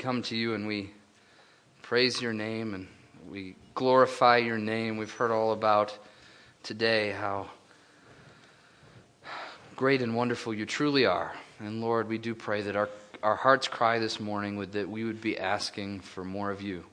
[0.00, 0.90] come to you and we
[1.82, 2.88] praise your name and
[3.30, 4.96] we glorify your name.
[4.96, 5.96] We've heard all about
[6.62, 7.50] today how
[9.76, 11.34] great and wonderful you truly are.
[11.58, 12.88] And Lord, we do pray that our,
[13.22, 16.86] our heart's cry this morning would that we would be asking for more of you.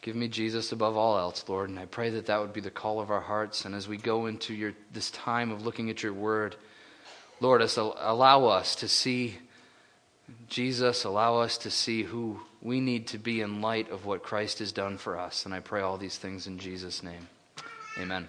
[0.00, 2.70] Give me Jesus above all else, Lord, and I pray that that would be the
[2.70, 3.66] call of our hearts.
[3.66, 6.56] And as we go into your, this time of looking at your word,
[7.40, 9.36] Lord, us, allow us to see
[10.48, 14.58] Jesus, allow us to see who we need to be in light of what Christ
[14.58, 15.44] has done for us.
[15.44, 17.28] And I pray all these things in Jesus' name.
[17.98, 18.28] Amen.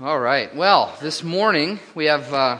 [0.00, 0.54] All right.
[0.54, 2.32] Well, this morning we have.
[2.32, 2.58] Uh,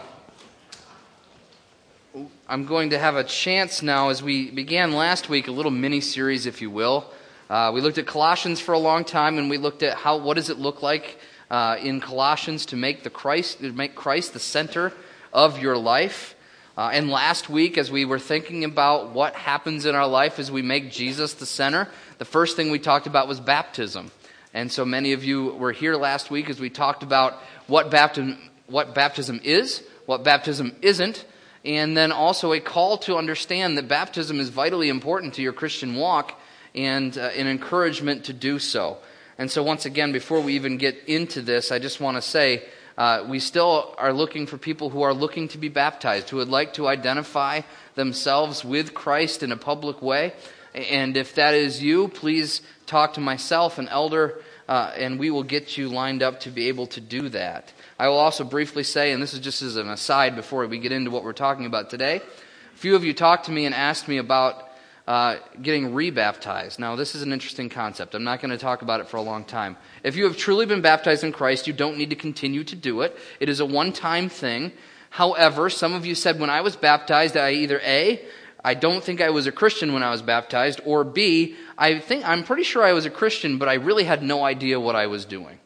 [2.46, 6.02] I'm going to have a chance now, as we began last week, a little mini
[6.02, 7.10] series, if you will.
[7.48, 10.34] Uh, we looked at Colossians for a long time, and we looked at how what
[10.34, 11.18] does it look like
[11.50, 14.92] uh, in Colossians to make the Christ to make Christ the center
[15.32, 16.34] of your life.
[16.76, 20.50] Uh, and last week, as we were thinking about what happens in our life as
[20.52, 21.88] we make Jesus the center,
[22.18, 24.10] the first thing we talked about was baptism.
[24.52, 28.36] And so many of you were here last week as we talked about what baptism,
[28.66, 31.24] what baptism is, what baptism isn't,
[31.64, 35.96] and then also a call to understand that baptism is vitally important to your Christian
[35.96, 36.38] walk
[36.74, 38.98] and uh, an encouragement to do so.
[39.38, 42.64] And so, once again, before we even get into this, I just want to say
[42.96, 46.48] uh, we still are looking for people who are looking to be baptized, who would
[46.48, 47.62] like to identify
[47.94, 50.34] themselves with Christ in a public way.
[50.74, 55.42] And if that is you, please talk to myself, an elder, uh, and we will
[55.42, 57.72] get you lined up to be able to do that.
[57.98, 60.92] I will also briefly say, and this is just as an aside before we get
[60.92, 64.08] into what we're talking about today, a few of you talked to me and asked
[64.08, 64.70] me about
[65.06, 66.78] uh, getting rebaptized.
[66.78, 68.14] Now, this is an interesting concept.
[68.14, 69.76] I'm not going to talk about it for a long time.
[70.02, 73.02] If you have truly been baptized in Christ, you don't need to continue to do
[73.02, 73.16] it.
[73.38, 74.72] It is a one time thing.
[75.10, 78.24] However, some of you said when I was baptized, I either A,
[78.64, 82.26] I don't think I was a Christian when I was baptized, or B, I think
[82.26, 85.06] I'm pretty sure I was a Christian, but I really had no idea what I
[85.06, 85.60] was doing.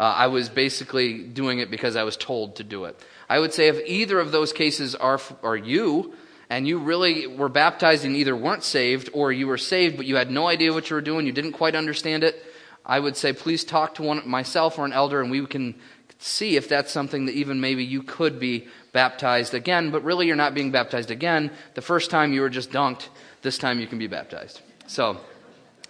[0.00, 2.98] Uh, I was basically doing it because I was told to do it.
[3.28, 6.14] I would say if either of those cases are are you,
[6.48, 10.16] and you really were baptized and either weren't saved or you were saved but you
[10.16, 12.42] had no idea what you were doing, you didn't quite understand it,
[12.84, 15.74] I would say please talk to one myself or an elder, and we can
[16.18, 20.34] see if that's something that even maybe you could be baptized again, but really you're
[20.34, 21.50] not being baptized again.
[21.74, 23.08] The first time you were just dunked,
[23.42, 24.62] this time you can be baptized.
[24.86, 25.20] So,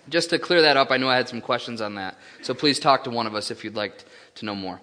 [0.09, 2.17] just to clear that up, I know I had some questions on that.
[2.43, 4.05] So please talk to one of us if you'd like
[4.37, 4.81] to know more.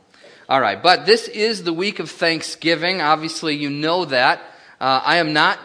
[0.50, 3.02] All right, but this is the week of Thanksgiving.
[3.02, 4.40] Obviously, you know that.
[4.80, 5.60] Uh, I am not,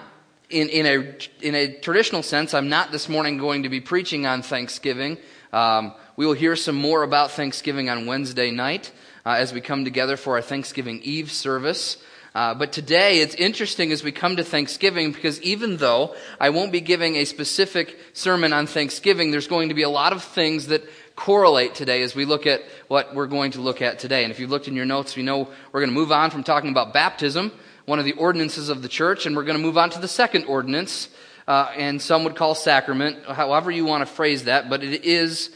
[0.50, 4.26] in, in, a, in a traditional sense, I'm not this morning going to be preaching
[4.26, 5.18] on Thanksgiving.
[5.52, 8.90] Um, we will hear some more about Thanksgiving on Wednesday night
[9.24, 12.02] uh, as we come together for our Thanksgiving Eve service.
[12.34, 16.72] Uh, but today it's interesting as we come to Thanksgiving because even though I won't
[16.72, 20.68] be giving a specific sermon on Thanksgiving, there's going to be a lot of things
[20.68, 20.82] that
[21.14, 24.22] correlate today as we look at what we're going to look at today.
[24.24, 26.42] And if you've looked in your notes, you know we're going to move on from
[26.42, 27.52] talking about baptism,
[27.84, 30.08] one of the ordinances of the church, and we're going to move on to the
[30.08, 31.10] second ordinance,
[31.46, 35.50] uh, and some would call sacrament, however you want to phrase that, but it is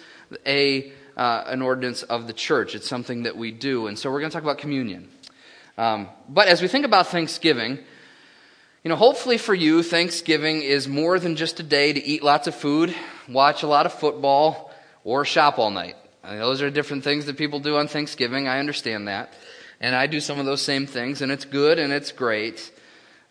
[0.45, 2.75] a uh, an ordinance of the church.
[2.75, 3.87] It's something that we do.
[3.87, 5.09] And so we're going to talk about communion.
[5.79, 7.79] Um, but as we think about Thanksgiving,
[8.83, 12.47] you know, hopefully for you, Thanksgiving is more than just a day to eat lots
[12.47, 12.95] of food,
[13.29, 14.73] watch a lot of football,
[15.05, 15.97] or shop all night.
[16.23, 18.49] I mean, those are different things that people do on Thanksgiving.
[18.49, 19.33] I understand that.
[19.81, 22.73] And I do some of those same things, and it's good and it's great.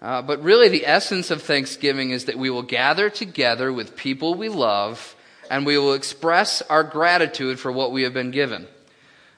[0.01, 4.35] Uh, but really, the essence of Thanksgiving is that we will gather together with people
[4.35, 5.15] we love
[5.49, 8.67] and we will express our gratitude for what we have been given.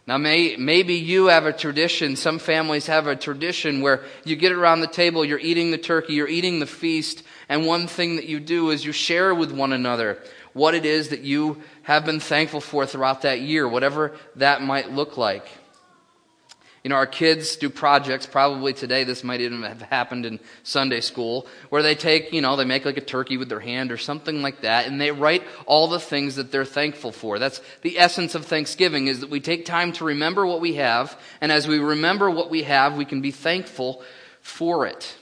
[0.07, 4.53] Now, may, maybe you have a tradition, some families have a tradition where you get
[4.53, 8.25] around the table, you're eating the turkey, you're eating the feast, and one thing that
[8.25, 10.23] you do is you share with one another
[10.53, 14.89] what it is that you have been thankful for throughout that year, whatever that might
[14.89, 15.45] look like.
[16.87, 21.01] You know, our kids do projects, probably today this might even have happened in Sunday
[21.01, 23.97] school, where they take, you know, they make like a turkey with their hand or
[23.97, 27.39] something like that, and they write all the things that they're thankful for.
[27.39, 31.19] That's the essence of Thanksgiving, is that we take time to remember what we have,
[31.41, 34.01] and as we remember what we have, we can be thankful
[34.39, 35.13] for it.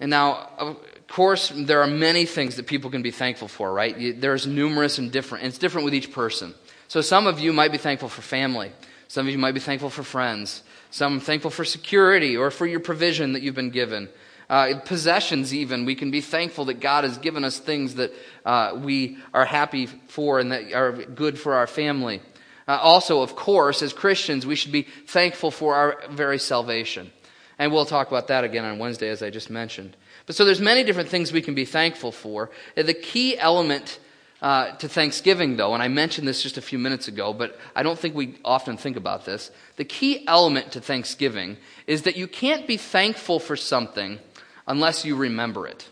[0.00, 4.18] And now, of course, there are many things that people can be thankful for, right?
[4.18, 6.54] There's numerous and different, and it's different with each person.
[6.88, 8.72] So some of you might be thankful for family.
[9.08, 10.62] Some of you might be thankful for friends.
[10.90, 14.08] Some thankful for security or for your provision that you've been given.
[14.48, 15.84] Uh, possessions, even.
[15.84, 18.12] We can be thankful that God has given us things that
[18.44, 22.20] uh, we are happy for and that are good for our family.
[22.68, 27.10] Uh, also, of course, as Christians, we should be thankful for our very salvation.
[27.58, 29.96] And we'll talk about that again on Wednesday, as I just mentioned.
[30.26, 32.50] But so there's many different things we can be thankful for.
[32.74, 33.98] The key element
[34.46, 37.82] uh, to Thanksgiving, though, and I mentioned this just a few minutes ago, but I
[37.82, 39.50] don't think we often think about this.
[39.74, 41.56] The key element to Thanksgiving
[41.88, 44.20] is that you can't be thankful for something
[44.68, 45.88] unless you remember it.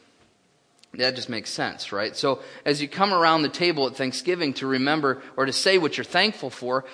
[0.93, 2.15] That just makes sense, right?
[2.15, 5.97] So as you come around the table at Thanksgiving to remember or to say what
[5.97, 6.85] you're thankful for,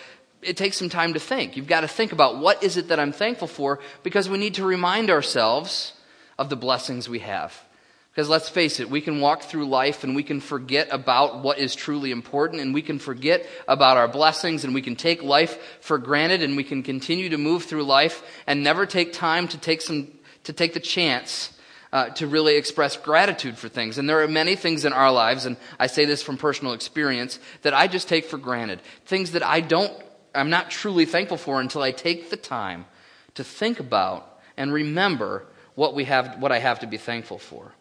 [0.40, 1.58] it takes some time to think.
[1.58, 4.54] You've got to think about what is it that I'm thankful for because we need
[4.54, 5.92] to remind ourselves
[6.38, 7.54] of the blessings we have.
[8.10, 11.58] Because let's face it, we can walk through life and we can forget about what
[11.58, 15.78] is truly important and we can forget about our blessings and we can take life
[15.80, 19.58] for granted and we can continue to move through life and never take time to
[19.58, 20.10] take some,
[20.42, 21.56] to take the chance
[21.92, 23.96] uh, to really express gratitude for things.
[23.96, 27.38] And there are many things in our lives, and I say this from personal experience,
[27.62, 28.80] that I just take for granted.
[29.06, 29.92] Things that I don't,
[30.34, 32.86] I'm not truly thankful for until I take the time
[33.34, 35.46] to think about and remember
[35.76, 37.72] what we have, what I have to be thankful for.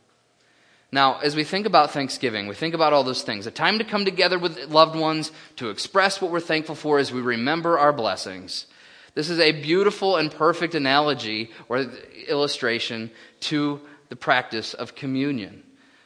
[0.92, 3.84] Now, as we think about Thanksgiving, we think about all those things a time to
[3.84, 7.94] come together with loved ones to express what we're thankful for as we remember our
[7.94, 8.66] blessings.
[9.14, 11.86] This is a beautiful and perfect analogy or
[12.28, 15.64] illustration to the practice of communion.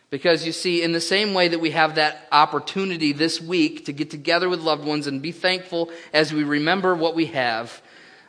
[0.10, 3.94] Because you see, in the same way that we have that opportunity this week to
[3.94, 7.82] get together with loved ones and be thankful as we remember what we have,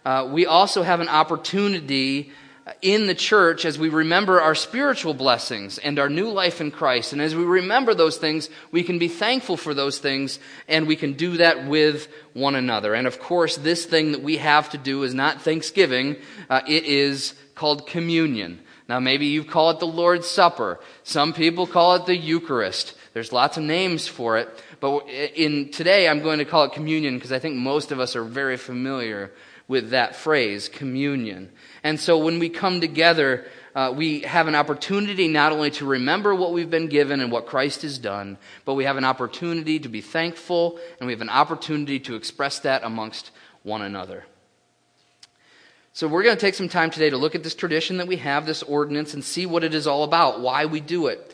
[0.05, 2.33] uh, we also have an opportunity
[2.81, 7.13] in the church as we remember our spiritual blessings and our new life in Christ.
[7.13, 10.97] And as we remember those things, we can be thankful for those things and we
[10.97, 12.95] can do that with one another.
[12.95, 16.17] And of course, this thing that we have to do is not Thanksgiving,
[16.49, 18.61] uh, it is called communion.
[18.89, 20.79] Now, maybe you call it the Lord's Supper.
[21.05, 22.95] Some people call it the Eucharist.
[23.15, 24.49] There's lots of names for it.
[24.81, 28.17] But in today, I'm going to call it communion because I think most of us
[28.17, 29.33] are very familiar
[29.67, 31.51] with that phrase, communion.
[31.83, 36.35] And so when we come together, uh, we have an opportunity not only to remember
[36.35, 39.89] what we've been given and what Christ has done, but we have an opportunity to
[39.89, 43.31] be thankful and we have an opportunity to express that amongst
[43.63, 44.25] one another.
[45.93, 48.17] So we're going to take some time today to look at this tradition that we
[48.17, 51.34] have, this ordinance, and see what it is all about, why we do it.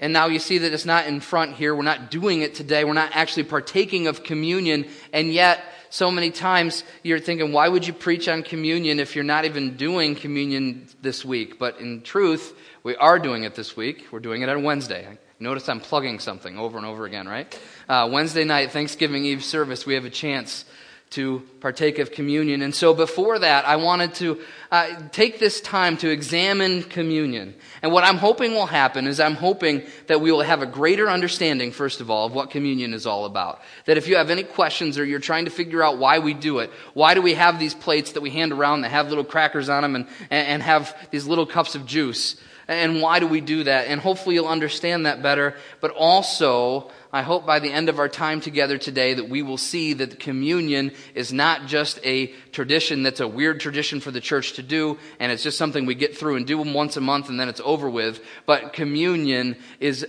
[0.00, 1.74] And now you see that it's not in front here.
[1.74, 2.84] We're not doing it today.
[2.84, 4.86] We're not actually partaking of communion.
[5.12, 9.24] And yet, so many times you're thinking, why would you preach on communion if you're
[9.24, 11.58] not even doing communion this week?
[11.58, 14.06] But in truth, we are doing it this week.
[14.10, 15.18] We're doing it on Wednesday.
[15.38, 17.58] Notice I'm plugging something over and over again, right?
[17.88, 20.64] Uh, Wednesday night, Thanksgiving Eve service, we have a chance
[21.10, 22.62] to partake of communion.
[22.62, 24.40] And so before that, I wanted to
[24.70, 27.54] uh, take this time to examine communion.
[27.82, 31.10] And what I'm hoping will happen is I'm hoping that we will have a greater
[31.10, 33.60] understanding, first of all, of what communion is all about.
[33.86, 36.60] That if you have any questions or you're trying to figure out why we do
[36.60, 39.68] it, why do we have these plates that we hand around that have little crackers
[39.68, 42.36] on them and, and have these little cups of juice?
[42.68, 43.88] And why do we do that?
[43.88, 45.56] And hopefully you'll understand that better.
[45.80, 49.58] But also, I hope by the end of our time together today that we will
[49.58, 54.52] see that communion is not just a tradition that's a weird tradition for the church
[54.54, 57.28] to do, and it's just something we get through and do them once a month
[57.28, 58.20] and then it's over with.
[58.46, 60.06] But communion is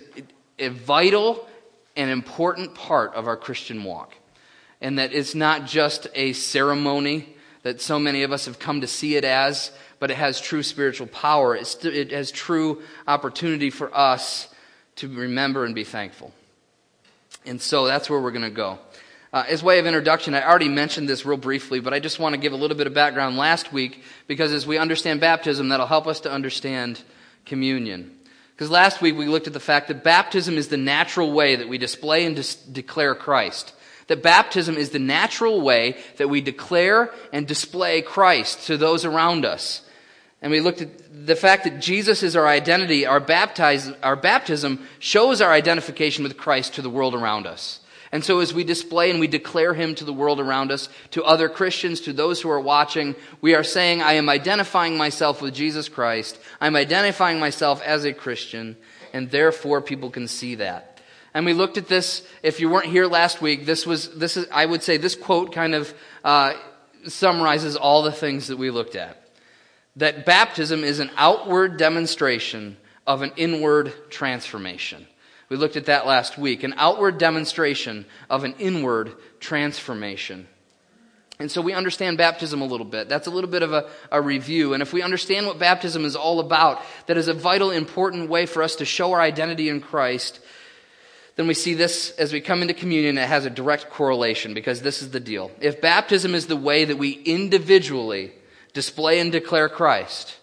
[0.59, 1.47] a vital
[1.95, 4.15] and important part of our Christian walk.
[4.79, 8.87] And that it's not just a ceremony that so many of us have come to
[8.87, 11.55] see it as, but it has true spiritual power.
[11.55, 14.47] It has true opportunity for us
[14.97, 16.33] to remember and be thankful.
[17.45, 18.79] And so that's where we're going to go.
[19.33, 22.35] Uh, as way of introduction, I already mentioned this real briefly, but I just want
[22.35, 25.87] to give a little bit of background last week because as we understand baptism, that'll
[25.87, 27.01] help us to understand
[27.45, 28.17] communion.
[28.53, 31.69] Because last week we looked at the fact that baptism is the natural way that
[31.69, 33.73] we display and dis- declare Christ.
[34.07, 39.45] That baptism is the natural way that we declare and display Christ to those around
[39.45, 39.81] us.
[40.41, 40.89] And we looked at
[41.27, 43.05] the fact that Jesus is our identity.
[43.05, 47.79] Our, baptize, our baptism shows our identification with Christ to the world around us.
[48.11, 51.23] And so as we display and we declare him to the world around us, to
[51.23, 55.53] other Christians, to those who are watching, we are saying, I am identifying myself with
[55.53, 56.37] Jesus Christ.
[56.59, 58.75] I'm identifying myself as a Christian.
[59.13, 60.99] And therefore people can see that.
[61.33, 64.47] And we looked at this, if you weren't here last week, this was, this is,
[64.51, 65.93] I would say this quote kind of,
[66.25, 66.55] uh,
[67.07, 69.20] summarizes all the things that we looked at
[69.97, 75.07] that baptism is an outward demonstration of an inward transformation.
[75.49, 76.63] We looked at that last week.
[76.63, 80.47] An outward demonstration of an inward transformation.
[81.39, 83.09] And so we understand baptism a little bit.
[83.09, 84.73] That's a little bit of a, a, review.
[84.73, 88.45] And if we understand what baptism is all about, that is a vital, important way
[88.45, 90.39] for us to show our identity in Christ,
[91.35, 94.81] then we see this as we come into communion, it has a direct correlation because
[94.81, 95.51] this is the deal.
[95.59, 98.31] If baptism is the way that we individually
[98.73, 100.37] display and declare Christ,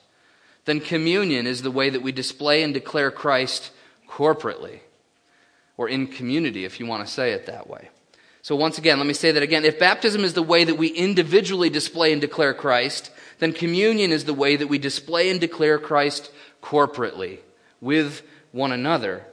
[0.65, 3.71] then communion is the way that we display and declare Christ
[4.09, 4.81] corporately
[5.77, 7.89] or in community, if you want to say it that way.
[8.43, 9.65] So, once again, let me say that again.
[9.65, 14.25] If baptism is the way that we individually display and declare Christ, then communion is
[14.25, 16.31] the way that we display and declare Christ
[16.63, 17.39] corporately
[17.81, 19.25] with one another.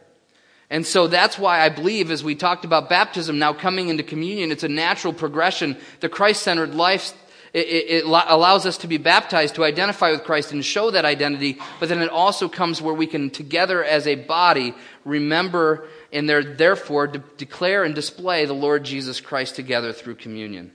[0.70, 4.52] And so that's why I believe, as we talked about baptism now coming into communion,
[4.52, 5.78] it's a natural progression.
[6.00, 7.14] The Christ centered life
[7.56, 11.58] it, it, allows us to be baptized to identify with Christ and show that identity,
[11.80, 14.74] but then it also comes where we can together as a body
[15.06, 20.74] remember and therefore de- declare and display the Lord Jesus Christ together through communion.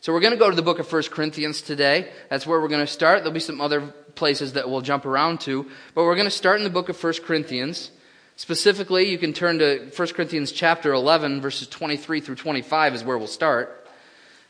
[0.00, 2.10] So we're going to go to the book of 1 Corinthians today.
[2.28, 3.20] That's where we're going to start.
[3.20, 3.82] There'll be some other
[4.16, 7.00] places that we'll jump around to, but we're going to start in the book of
[7.00, 7.92] 1 Corinthians.
[8.34, 13.16] Specifically, you can turn to 1 Corinthians chapter 11 verses 23 through 25 is where
[13.16, 13.85] we'll start.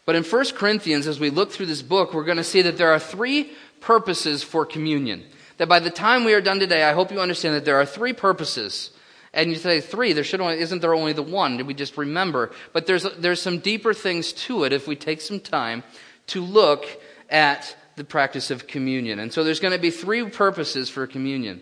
[0.06, 2.78] But in 1 Corinthians as we look through this book, we're going to see that
[2.78, 5.24] there are three purposes for communion.
[5.58, 7.86] That by the time we are done today, I hope you understand that there are
[7.86, 8.92] three purposes
[9.36, 11.58] and you say three, there should only, isn't there only the one?
[11.58, 12.52] Did we just remember?
[12.72, 15.84] But there's, there's some deeper things to it if we take some time
[16.28, 16.86] to look
[17.28, 19.18] at the practice of communion.
[19.18, 21.60] And so there's going to be three purposes for communion.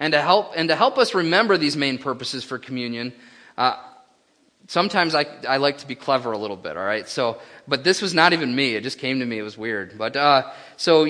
[0.00, 3.12] And to help, and to help us remember these main purposes for communion,
[3.56, 3.76] uh,
[4.68, 7.08] sometimes I, I like to be clever a little bit, all right?
[7.08, 8.76] So, but this was not even me.
[8.76, 9.38] It just came to me.
[9.38, 9.98] It was weird.
[9.98, 11.04] But, uh, so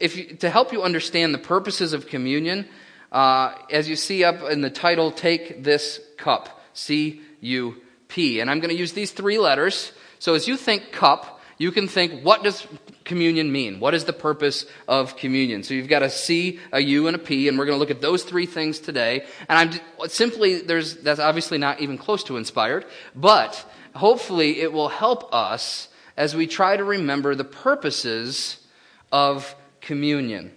[0.00, 2.66] if you, to help you understand the purposes of communion,
[3.12, 6.56] uh, as you see up in the title, take this cup.
[6.72, 7.74] C U
[8.06, 8.40] P.
[8.40, 9.92] And I'm going to use these three letters.
[10.20, 12.66] So as you think cup, you can think, what does
[13.04, 13.80] communion mean?
[13.80, 15.62] What is the purpose of communion?
[15.62, 17.90] So you've got a C, a U, and a P, and we're going to look
[17.90, 19.26] at those three things today.
[19.46, 23.62] And I'm simply, there's, that's obviously not even close to inspired, but
[23.94, 28.66] hopefully it will help us as we try to remember the purposes
[29.12, 30.52] of communion.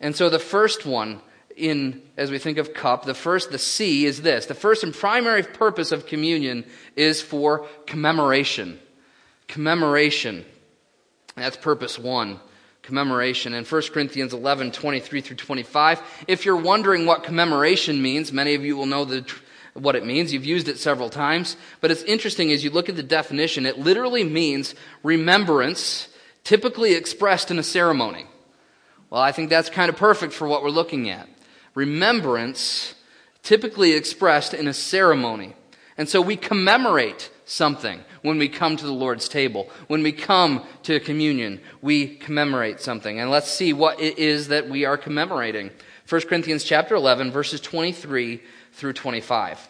[0.00, 1.22] And so the first one,
[1.56, 4.92] in as we think of cup the first the c is this the first and
[4.92, 6.64] primary purpose of communion
[6.96, 8.76] is for commemoration
[9.48, 10.44] commemoration.
[11.36, 12.40] That's purpose one
[12.84, 13.54] commemoration.
[13.54, 18.64] In 1 corinthians 11 23 through 25 if you're wondering what commemoration means many of
[18.64, 19.26] you will know the,
[19.72, 20.32] what it means.
[20.32, 21.56] You've used it several times.
[21.80, 26.08] But it's interesting as you look at the definition it literally means remembrance
[26.44, 28.26] typically expressed in a ceremony.
[29.10, 31.28] Well i think that's kind of perfect for what we're looking at.
[31.74, 32.94] Remembrance
[33.42, 35.54] typically expressed in a ceremony.
[35.96, 39.68] And so we commemorate something when we come to the Lord's table.
[39.86, 43.20] When we come to communion, we commemorate something.
[43.20, 45.70] And let's see what it is that we are commemorating.
[46.08, 48.40] 1 Corinthians chapter 11 verses 23
[48.72, 49.68] through 25.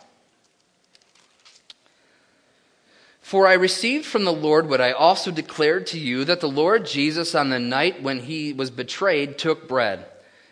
[3.23, 6.87] For I received from the Lord what I also declared to you that the Lord
[6.87, 10.07] Jesus on the night when he was betrayed took bread.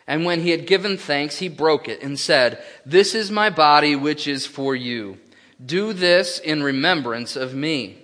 [0.05, 3.95] And when he had given thanks, he broke it and said, This is my body,
[3.95, 5.19] which is for you.
[5.63, 7.99] Do this in remembrance of me.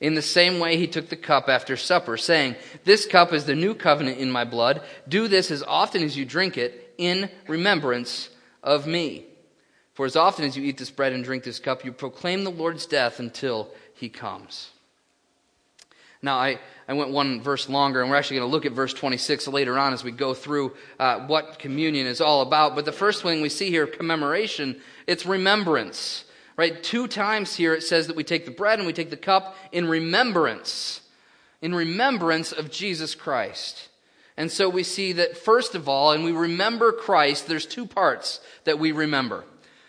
[0.00, 3.54] In the same way, he took the cup after supper, saying, This cup is the
[3.54, 4.82] new covenant in my blood.
[5.08, 8.28] Do this as often as you drink it in remembrance
[8.62, 9.24] of me.
[9.94, 12.50] For as often as you eat this bread and drink this cup, you proclaim the
[12.50, 14.68] Lord's death until he comes.
[16.20, 18.92] Now, I, I went one verse longer, and we're actually going to look at verse
[18.92, 22.74] 26 later on as we go through uh, what communion is all about.
[22.74, 26.25] But the first thing we see here, commemoration, it's remembrance.
[26.56, 26.82] Right?
[26.82, 29.56] Two times here it says that we take the bread and we take the cup
[29.72, 31.02] in remembrance.
[31.60, 33.88] In remembrance of Jesus Christ.
[34.36, 38.40] And so we see that first of all, and we remember Christ, there's two parts
[38.64, 39.44] that we remember.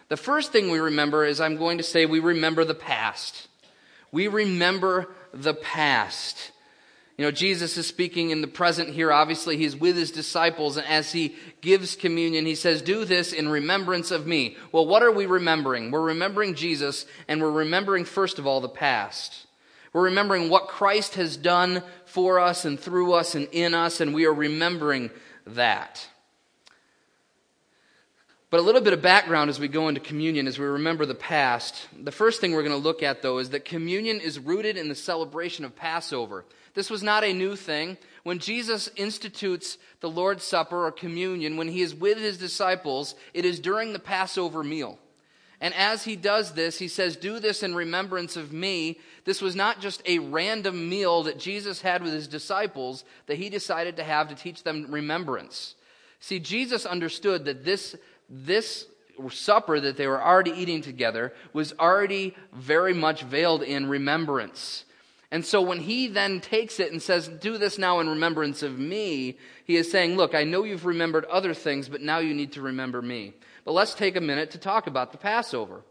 [0.09, 3.47] The first thing we remember is I'm going to say we remember the past.
[4.11, 6.51] We remember the past.
[7.17, 9.11] You know, Jesus is speaking in the present here.
[9.11, 13.49] Obviously, he's with his disciples, and as he gives communion, he says, Do this in
[13.49, 14.55] remembrance of me.
[14.71, 15.89] Well, what are we remembering?
[15.89, 19.47] We're remembering Jesus, and we're remembering, first of all, the past.
[19.93, 24.13] We're remembering what Christ has done for us and through us and in us, and
[24.13, 25.09] we are remembering
[25.47, 26.07] that.
[28.51, 31.15] But a little bit of background as we go into communion, as we remember the
[31.15, 31.87] past.
[32.01, 34.87] The first thing we're going to look at, though, is that communion is rooted in
[34.87, 36.45] the celebration of Passover.
[36.77, 37.97] This was not a new thing.
[38.21, 43.45] When Jesus institutes the Lord's Supper or communion, when he is with his disciples, it
[43.45, 44.99] is during the Passover meal.
[45.59, 48.99] And as he does this, he says, Do this in remembrance of me.
[49.25, 53.49] This was not just a random meal that Jesus had with his disciples that he
[53.49, 55.73] decided to have to teach them remembrance.
[56.19, 57.95] See, Jesus understood that this,
[58.29, 58.85] this
[59.31, 64.83] supper that they were already eating together was already very much veiled in remembrance.
[65.29, 68.79] And so when he then takes it and says, Do this now in remembrance of
[68.79, 72.53] me, he is saying, Look, I know you've remembered other things, but now you need
[72.53, 73.33] to remember me.
[73.65, 75.83] But let's take a minute to talk about the Passover.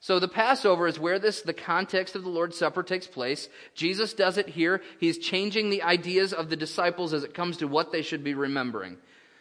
[0.00, 3.48] So the Passover is where this, the context of the Lord's Supper takes place.
[3.74, 4.80] Jesus does it here.
[4.98, 8.34] He's changing the ideas of the disciples as it comes to what they should be
[8.34, 8.96] remembering.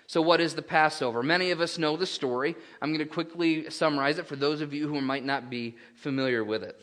[0.06, 1.24] So, what is the Passover?
[1.24, 2.56] Many of us know the story.
[2.82, 6.44] I'm going to quickly summarize it for those of you who might not be familiar
[6.44, 6.80] with it.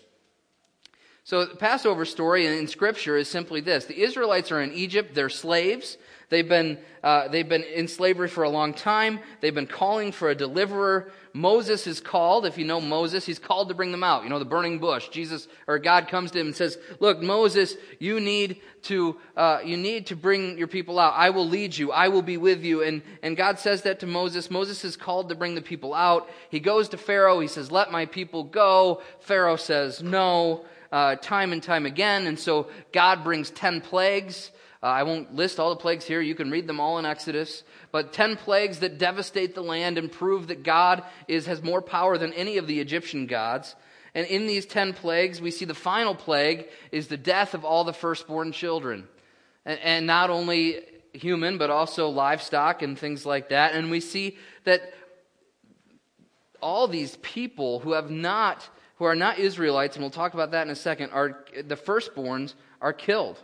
[1.26, 5.28] So, the Passover story in Scripture is simply this the Israelites are in Egypt, they're
[5.28, 5.99] slaves.
[6.28, 9.21] They've been, uh, they've been in slavery for a long time.
[9.40, 11.11] They've been calling for a deliverer.
[11.33, 12.47] Moses is called.
[12.47, 14.25] If you know Moses, he's called to bring them out.
[14.25, 15.09] You know, the burning bush.
[15.09, 19.76] Jesus, or God comes to him and says, look, Moses, you need to, uh, you
[19.76, 21.14] need to bring your people out.
[21.16, 21.92] I will lead you.
[21.92, 22.83] I will be with you.
[22.83, 24.50] And, and God says that to Moses.
[24.50, 26.28] Moses is called to bring the people out.
[26.50, 27.38] He goes to Pharaoh.
[27.38, 29.02] He says, let my people go.
[29.21, 30.64] Pharaoh says, no.
[30.92, 32.26] Uh, time and time again.
[32.26, 34.50] And so God brings 10 plagues.
[34.82, 36.20] Uh, I won't list all the plagues here.
[36.20, 37.64] You can read them all in Exodus.
[37.90, 42.18] But 10 plagues that devastate the land and prove that God is, has more power
[42.18, 43.74] than any of the Egyptian gods.
[44.14, 47.84] And in these 10 plagues, we see the final plague is the death of all
[47.84, 49.08] the firstborn children.
[49.64, 50.80] And, and not only
[51.12, 53.74] human, but also livestock and things like that.
[53.74, 54.92] And we see that
[56.60, 60.66] all these people who have not, who are not Israelites, and we'll talk about that
[60.66, 63.38] in a second, are the firstborns are killed.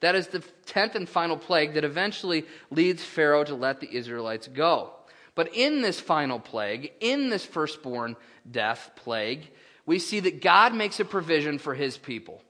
[0.00, 4.48] That is the tenth and final plague that eventually leads Pharaoh to let the Israelites
[4.48, 4.92] go.
[5.34, 8.16] But in this final plague, in this firstborn
[8.50, 9.50] death plague,
[9.84, 12.42] we see that God makes a provision for his people.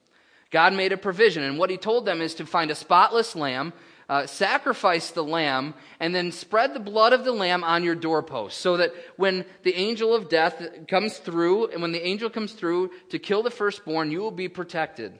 [0.51, 3.73] God made a provision, and what he told them is to find a spotless lamb,
[4.09, 8.59] uh, sacrifice the lamb, and then spread the blood of the lamb on your doorpost,
[8.59, 12.91] so that when the angel of death comes through, and when the angel comes through
[13.11, 15.19] to kill the firstborn, you will be protected.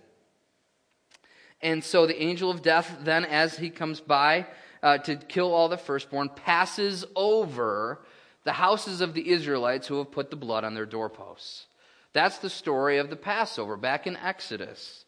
[1.61, 4.47] And so the angel of death, then, as he comes by
[4.83, 8.01] uh, to kill all the firstborn, passes over
[8.45, 11.67] the houses of the Israelites who have put the blood on their doorposts.
[12.13, 15.05] That's the story of the Passover back in Exodus.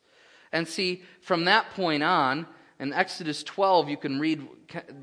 [0.51, 2.47] And see, from that point on,
[2.81, 4.47] in Exodus 12, you can read,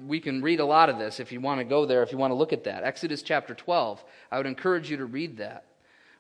[0.08, 2.18] we can read a lot of this if you want to go there, if you
[2.18, 2.84] want to look at that.
[2.84, 5.66] Exodus chapter 12, I would encourage you to read that.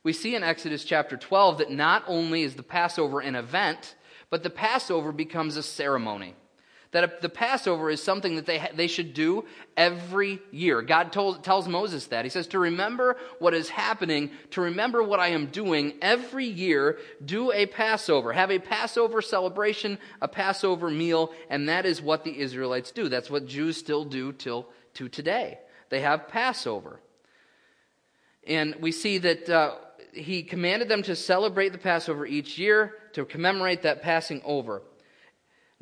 [0.03, 3.95] We see in Exodus chapter 12 that not only is the Passover an event,
[4.29, 6.35] but the Passover becomes a ceremony.
[6.95, 9.43] That the Passover is something that they, they should do
[9.75, 10.81] every year.
[10.81, 12.23] God told, tells Moses that.
[12.23, 16.97] He says, To remember what is happening, to remember what I am doing every year,
[17.25, 18.31] do a Passover.
[18.31, 23.09] Have a Passover celebration, a Passover meal, and that is what the Israelites do.
[23.09, 25.59] That's what Jews still do till to today.
[25.89, 27.01] They have Passover.
[28.47, 29.75] And we see that uh,
[30.13, 34.81] he commanded them to celebrate the Passover each year to commemorate that passing over.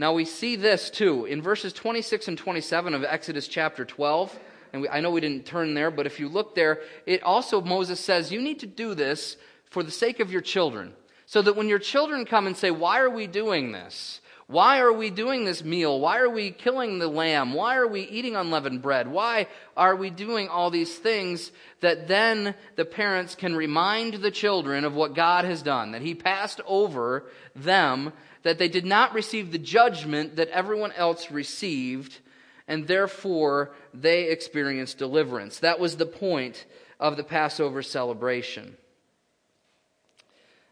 [0.03, 4.37] Now we see this too in verses 26 and 27 of Exodus chapter 12.
[4.73, 7.61] And we, I know we didn't turn there, but if you look there, it also,
[7.61, 9.37] Moses says, you need to do this
[9.69, 10.91] for the sake of your children.
[11.25, 14.19] So that when your children come and say, Why are we doing this?
[14.47, 16.01] Why are we doing this meal?
[16.01, 17.53] Why are we killing the lamb?
[17.53, 19.07] Why are we eating unleavened bread?
[19.07, 24.83] Why are we doing all these things that then the parents can remind the children
[24.83, 25.93] of what God has done?
[25.93, 27.23] That He passed over
[27.55, 28.11] them,
[28.43, 32.19] that they did not receive the judgment that everyone else received,
[32.67, 35.59] and therefore they experienced deliverance.
[35.59, 36.65] That was the point
[36.99, 38.77] of the Passover celebration.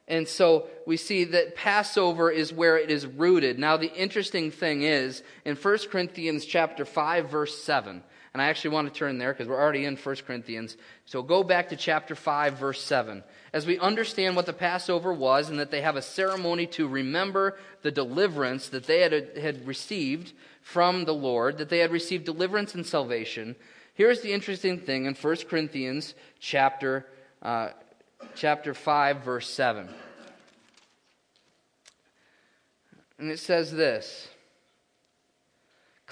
[0.08, 3.58] And so we see that Passover is where it is rooted.
[3.58, 8.04] Now the interesting thing is in 1 Corinthians chapter 5 verse 7.
[8.34, 10.78] And I actually want to turn there because we're already in 1 Corinthians.
[11.06, 13.24] So go back to chapter 5 verse 7.
[13.52, 17.58] As we understand what the Passover was and that they have a ceremony to remember
[17.82, 22.74] the deliverance that they had, had received from the Lord, that they had received deliverance
[22.74, 23.56] and salvation.
[23.96, 27.06] Here's the interesting thing in 1 Corinthians chapter
[27.42, 27.70] uh,
[28.36, 29.90] chapter 5, verse 7.
[33.18, 34.30] And it says this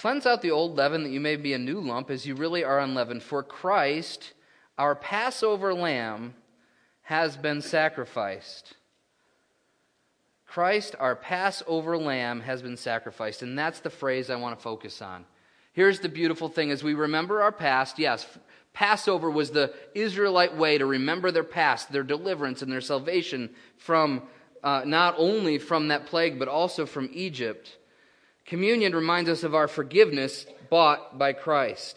[0.00, 2.64] Cleanse out the old leaven that you may be a new lump as you really
[2.64, 3.22] are unleavened.
[3.22, 4.32] For Christ,
[4.78, 6.32] our Passover lamb,
[7.02, 8.72] has been sacrificed.
[10.46, 13.42] Christ, our Passover lamb, has been sacrificed.
[13.42, 15.26] And that's the phrase I want to focus on.
[15.74, 18.26] Here's the beautiful thing as we remember our past, yes,
[18.72, 24.22] Passover was the Israelite way to remember their past, their deliverance, and their salvation from
[24.64, 27.76] uh, not only from that plague, but also from Egypt.
[28.50, 31.96] Communion reminds us of our forgiveness bought by Christ.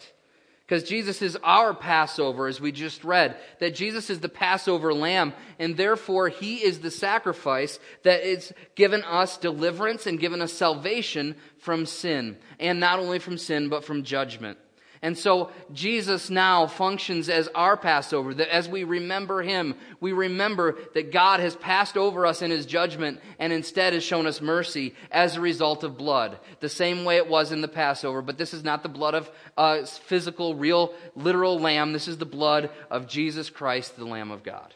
[0.64, 5.32] Because Jesus is our Passover, as we just read, that Jesus is the Passover lamb,
[5.58, 11.34] and therefore he is the sacrifice that is given us deliverance and given us salvation
[11.58, 12.36] from sin.
[12.60, 14.56] And not only from sin, but from judgment.
[15.04, 20.78] And so Jesus now functions as our Passover, that as we remember him, we remember
[20.94, 24.94] that God has passed over us in his judgment and instead has shown us mercy
[25.10, 26.38] as a result of blood.
[26.60, 29.30] The same way it was in the Passover, but this is not the blood of
[29.58, 31.92] a physical, real, literal lamb.
[31.92, 34.72] This is the blood of Jesus Christ, the Lamb of God.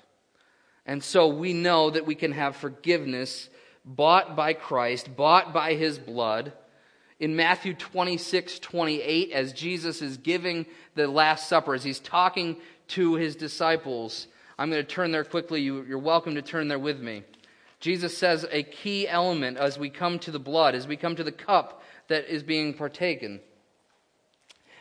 [0.85, 3.49] And so we know that we can have forgiveness
[3.83, 6.53] bought by Christ, bought by his blood
[7.21, 12.57] in Matthew 26, 28, as Jesus is giving the Last Supper, as he's talking
[12.89, 14.29] to his disciples.
[14.59, 15.61] I'm going to turn there quickly.
[15.61, 17.25] You, are welcome to turn there with me.
[17.81, 21.25] Jesus says a key element as we come to the blood, as we come to
[21.25, 23.41] the cup that is being partaken.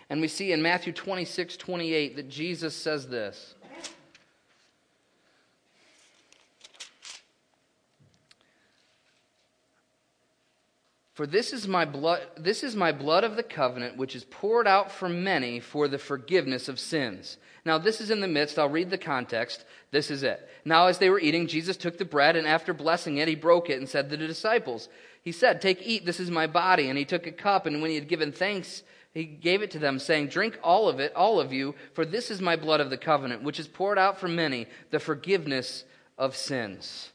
[0.10, 3.56] And we see in Matthew 26, 28 that Jesus says this
[11.18, 14.68] For this is my blood this is my blood of the covenant which is poured
[14.68, 17.38] out for many for the forgiveness of sins.
[17.66, 19.66] Now this is in the midst, I'll read the context.
[19.90, 20.48] This is it.
[20.64, 23.68] Now as they were eating, Jesus took the bread and after blessing it, he broke
[23.68, 24.90] it and said to the disciples,
[25.24, 27.90] he said, "Take eat, this is my body." And he took a cup and when
[27.90, 31.40] he had given thanks, he gave it to them saying, "Drink all of it, all
[31.40, 34.28] of you, for this is my blood of the covenant which is poured out for
[34.28, 35.84] many, the forgiveness
[36.16, 37.12] of sins."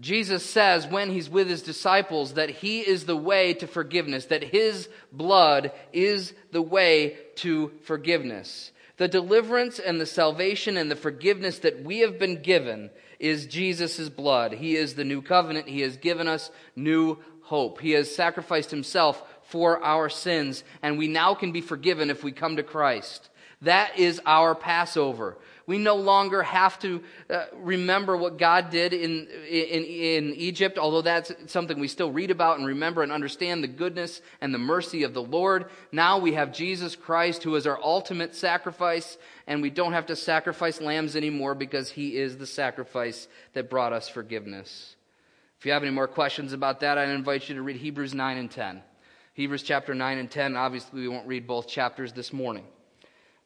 [0.00, 4.42] Jesus says when he's with his disciples that he is the way to forgiveness, that
[4.42, 8.72] his blood is the way to forgiveness.
[8.96, 14.08] The deliverance and the salvation and the forgiveness that we have been given is Jesus'
[14.08, 14.52] blood.
[14.52, 15.68] He is the new covenant.
[15.68, 17.80] He has given us new hope.
[17.80, 22.32] He has sacrificed himself for our sins, and we now can be forgiven if we
[22.32, 23.28] come to Christ.
[23.60, 25.36] That is our Passover.
[25.66, 31.02] We no longer have to uh, remember what God did in, in, in Egypt, although
[31.02, 35.04] that's something we still read about and remember and understand the goodness and the mercy
[35.04, 35.66] of the Lord.
[35.92, 40.16] Now we have Jesus Christ, who is our ultimate sacrifice, and we don't have to
[40.16, 44.96] sacrifice lambs anymore because he is the sacrifice that brought us forgiveness.
[45.58, 48.36] If you have any more questions about that, I invite you to read Hebrews 9
[48.36, 48.82] and 10.
[49.34, 50.56] Hebrews chapter 9 and 10.
[50.56, 52.64] Obviously, we won't read both chapters this morning.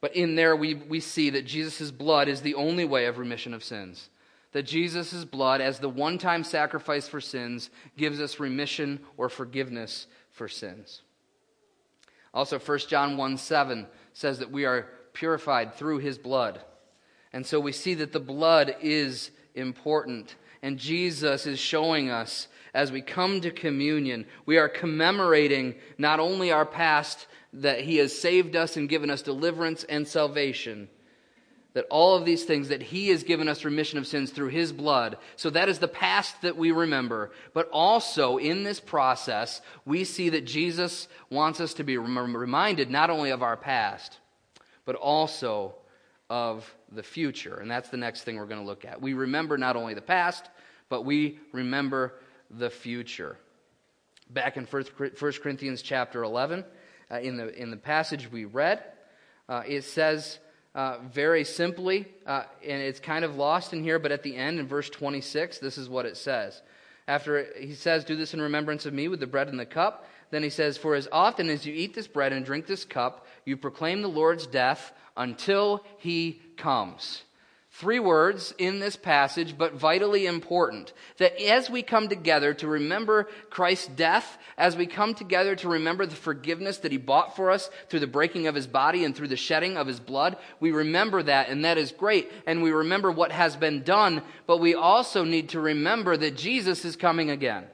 [0.01, 3.55] But in there, we, we see that Jesus' blood is the only way of remission
[3.55, 4.11] of sins.
[4.53, 10.07] That Jesus' blood, as the one time sacrifice for sins, gives us remission or forgiveness
[10.31, 11.03] for sins.
[12.33, 16.61] Also, 1 John 1 7 says that we are purified through his blood.
[17.33, 20.37] And so we see that the blood is important.
[20.63, 26.53] And Jesus is showing us as we come to communion, we are commemorating not only
[26.53, 30.88] our past that He has saved us and given us deliverance and salvation.
[31.75, 34.73] That all of these things, that He has given us remission of sins through His
[34.73, 35.19] blood.
[35.37, 37.33] So that is the past that we remember.
[37.53, 43.11] But also in this process, we see that Jesus wants us to be reminded not
[43.11, 44.19] only of our past,
[44.87, 45.75] but also
[46.31, 47.57] of the future.
[47.57, 49.01] And that's the next thing we're going to look at.
[49.01, 50.49] We remember not only the past,
[50.88, 52.14] but we remember
[52.51, 53.37] the future.
[54.31, 54.85] Back in 1
[55.42, 56.64] Corinthians chapter 11,
[57.11, 58.83] uh, in, the, in the passage we read.
[59.49, 60.38] Uh, it says
[60.75, 64.61] uh, very simply, uh, and it's kind of lost in here, but at the end,
[64.61, 66.61] in verse 26, this is what it says.
[67.09, 70.07] After he says, Do this in remembrance of me with the bread and the cup,
[70.31, 73.27] then he says, For as often as you eat this bread and drink this cup,
[73.45, 77.23] you proclaim the Lord's death until he comes.
[77.79, 80.95] Three words in this passage, but vitally important.
[81.19, 86.07] That as we come together to remember Christ's death, as we come together to remember
[86.07, 89.29] the forgiveness that he bought for us through the breaking of his body and through
[89.29, 92.33] the shedding of his blood, we remember that, and that is great.
[92.47, 96.83] And we remember what has been done, but we also need to remember that Jesus
[96.87, 97.67] is coming again.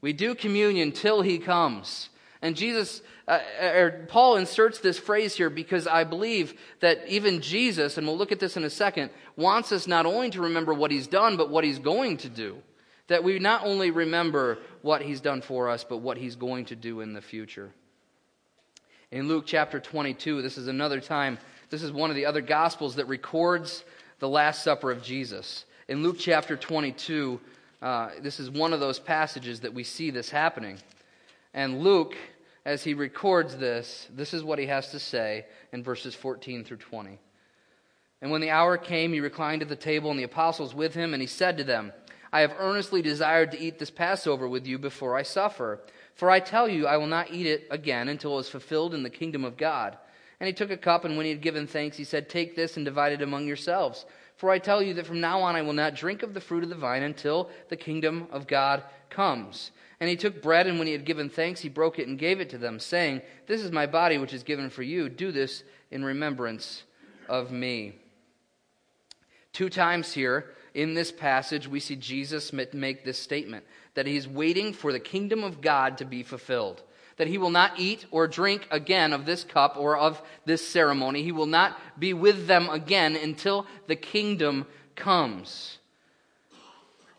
[0.00, 2.08] We do communion till he comes.
[2.42, 7.98] And Jesus uh, or Paul inserts this phrase here because I believe that even Jesus,
[7.98, 10.90] and we'll look at this in a second, wants us not only to remember what
[10.90, 12.58] he's done, but what he's going to do.
[13.08, 16.76] That we not only remember what he's done for us, but what he's going to
[16.76, 17.70] do in the future.
[19.10, 21.38] In Luke chapter 22, this is another time,
[21.70, 23.84] this is one of the other gospels that records
[24.18, 25.64] the Last Supper of Jesus.
[25.88, 27.40] In Luke chapter 22,
[27.82, 30.78] uh, this is one of those passages that we see this happening.
[31.56, 32.14] And Luke
[32.66, 36.78] as he records this, this is what he has to say in verses 14 through
[36.78, 37.18] 20.
[38.20, 41.14] And when the hour came, he reclined at the table, and the apostles with him,
[41.14, 41.92] and he said to them,
[42.32, 45.80] I have earnestly desired to eat this Passover with you before I suffer.
[46.16, 49.04] For I tell you, I will not eat it again until it is fulfilled in
[49.04, 49.96] the kingdom of God.
[50.40, 52.76] And he took a cup, and when he had given thanks, he said, Take this
[52.76, 54.06] and divide it among yourselves.
[54.36, 56.64] For I tell you that from now on I will not drink of the fruit
[56.64, 59.70] of the vine until the kingdom of God comes.
[59.98, 62.40] And he took bread, and when he had given thanks, he broke it and gave
[62.40, 65.08] it to them, saying, This is my body, which is given for you.
[65.08, 66.82] Do this in remembrance
[67.28, 67.94] of me.
[69.52, 74.74] Two times here in this passage, we see Jesus make this statement that he's waiting
[74.74, 76.82] for the kingdom of God to be fulfilled.
[77.16, 81.22] That he will not eat or drink again of this cup or of this ceremony.
[81.22, 85.78] He will not be with them again until the kingdom comes.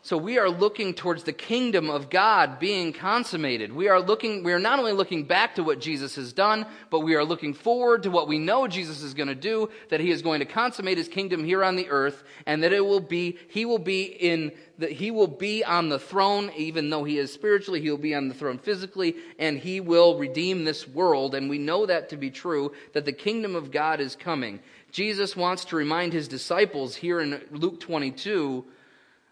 [0.08, 3.70] So we are looking towards the kingdom of God being consummated.
[3.70, 7.00] We are looking, we are not only looking back to what Jesus has done, but
[7.00, 10.10] we are looking forward to what we know Jesus is going to do, that he
[10.10, 13.36] is going to consummate his kingdom here on the earth, and that it will be,
[13.50, 17.30] he will be in, that he will be on the throne, even though he is
[17.30, 21.50] spiritually, he will be on the throne physically, and he will redeem this world, and
[21.50, 24.60] we know that to be true, that the kingdom of God is coming.
[24.90, 28.64] Jesus wants to remind his disciples here in Luke 22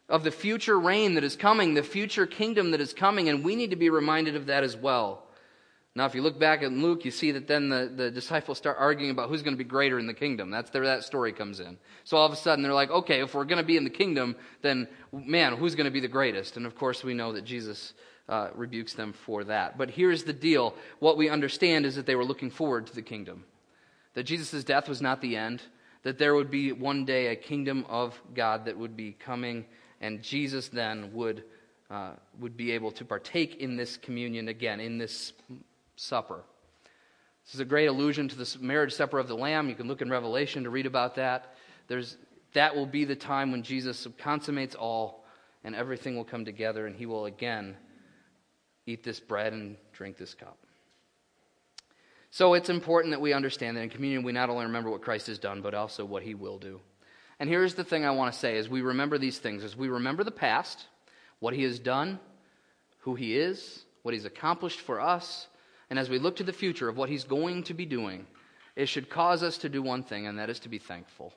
[0.08, 3.56] of the future reign that is coming, the future kingdom that is coming, and we
[3.56, 5.22] need to be reminded of that as well.
[5.96, 8.76] Now, if you look back at Luke, you see that then the, the disciples start
[8.78, 10.50] arguing about who's going to be greater in the kingdom.
[10.50, 11.78] That's where that story comes in.
[12.04, 13.90] So all of a sudden, they're like, okay, if we're going to be in the
[13.90, 16.58] kingdom, then man, who's going to be the greatest?
[16.58, 17.94] And of course, we know that Jesus
[18.28, 19.78] uh, rebukes them for that.
[19.78, 23.00] But here's the deal what we understand is that they were looking forward to the
[23.00, 23.44] kingdom,
[24.12, 25.62] that Jesus' death was not the end,
[26.02, 29.64] that there would be one day a kingdom of God that would be coming
[30.00, 31.44] and Jesus then would,
[31.90, 35.32] uh, would be able to partake in this communion again, in this
[35.96, 36.42] supper.
[37.44, 39.68] This is a great allusion to the marriage supper of the Lamb.
[39.68, 41.54] You can look in Revelation to read about that.
[41.86, 42.16] There's,
[42.54, 45.24] that will be the time when Jesus consummates all
[45.62, 47.76] and everything will come together and he will again
[48.86, 50.58] eat this bread and drink this cup.
[52.30, 55.26] So it's important that we understand that in communion we not only remember what Christ
[55.28, 56.80] has done, but also what he will do.
[57.38, 59.88] And here's the thing I want to say as we remember these things, as we
[59.88, 60.86] remember the past,
[61.38, 62.18] what he has done,
[63.00, 65.46] who he is, what he's accomplished for us,
[65.90, 68.26] and as we look to the future of what he's going to be doing,
[68.74, 71.32] it should cause us to do one thing, and that is to be thankful.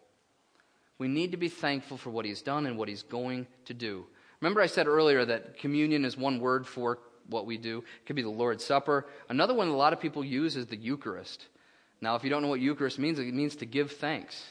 [0.98, 4.06] We need to be thankful for what he's done and what he's going to do.
[4.42, 7.80] Remember, I said earlier that communion is one word for what we do.
[7.80, 9.06] It could be the Lord's Supper.
[9.30, 11.46] Another one a lot of people use is the Eucharist.
[12.02, 14.44] Now, if you don't know what Eucharist means, it means to give thanks.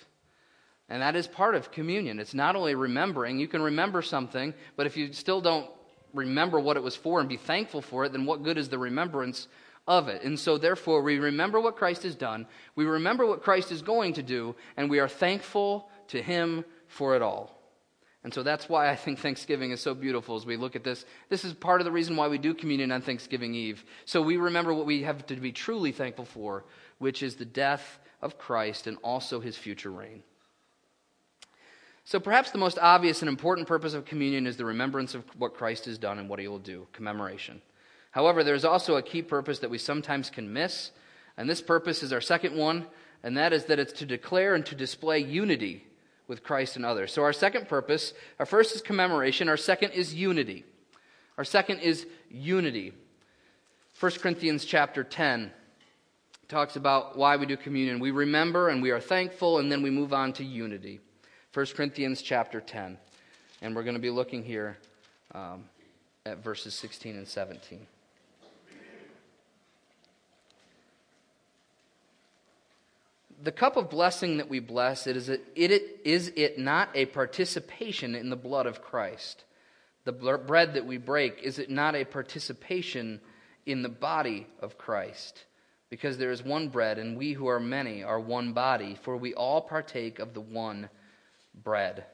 [0.89, 2.19] And that is part of communion.
[2.19, 5.69] It's not only remembering, you can remember something, but if you still don't
[6.15, 8.79] remember what it was for and be thankful for it, then what good is the
[8.79, 9.49] remembrance
[9.87, 10.23] of it?
[10.23, 14.15] And so, therefore, we remember what Christ has done, we remember what Christ is going
[14.15, 17.55] to do, and we are thankful to Him for it all.
[18.25, 21.05] And so that's why I think Thanksgiving is so beautiful as we look at this.
[21.29, 23.85] This is part of the reason why we do communion on Thanksgiving Eve.
[24.07, 26.65] So we remember what we have to be truly thankful for,
[26.99, 30.23] which is the death of Christ and also his future reign.
[32.09, 35.53] So perhaps the most obvious and important purpose of communion is the remembrance of what
[35.53, 37.61] Christ has done and what he will do, commemoration.
[38.13, 40.91] However, there's also a key purpose that we sometimes can miss,
[41.37, 42.87] and this purpose is our second one,
[43.23, 45.85] and that is that it's to declare and to display unity
[46.29, 47.13] with Christ and others.
[47.13, 50.65] So our second purpose, our first is commemoration, our second is unity.
[51.37, 52.95] Our second is unity.
[54.01, 55.51] 1 Corinthians chapter 10
[56.49, 58.01] talks about why we do communion.
[58.01, 61.01] We remember and we are thankful, and then we move on to unity.
[61.55, 62.99] 1 Corinthians chapter 10.
[63.63, 64.77] And we're going to be looking here
[65.35, 65.65] um,
[66.27, 67.87] at verses 16 and 17.
[73.43, 77.07] The cup of blessing that we bless, it is, it, it, is it not a
[77.07, 79.45] participation in the blood of Christ?
[80.05, 83.21] The bread that we break, is it not a participation
[83.65, 85.45] in the body of Christ?
[85.89, 89.33] Because there is one bread, and we who are many are one body, for we
[89.33, 90.91] all partake of the one
[91.63, 92.05] bread.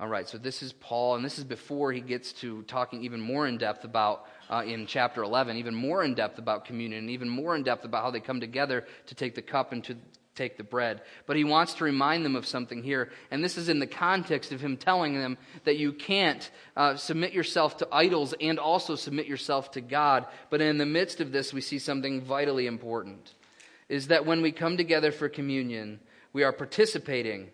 [0.00, 3.20] All right, so this is Paul, and this is before he gets to talking even
[3.20, 7.10] more in depth about, uh, in chapter 11, even more in depth about communion, and
[7.10, 9.96] even more in depth about how they come together to take the cup and to
[10.34, 11.02] take the bread.
[11.26, 14.50] But he wants to remind them of something here, and this is in the context
[14.50, 19.26] of him telling them that you can't uh, submit yourself to idols and also submit
[19.26, 20.26] yourself to God.
[20.50, 23.32] But in the midst of this, we see something vitally important
[23.88, 26.00] is that when we come together for communion,
[26.32, 27.50] we are participating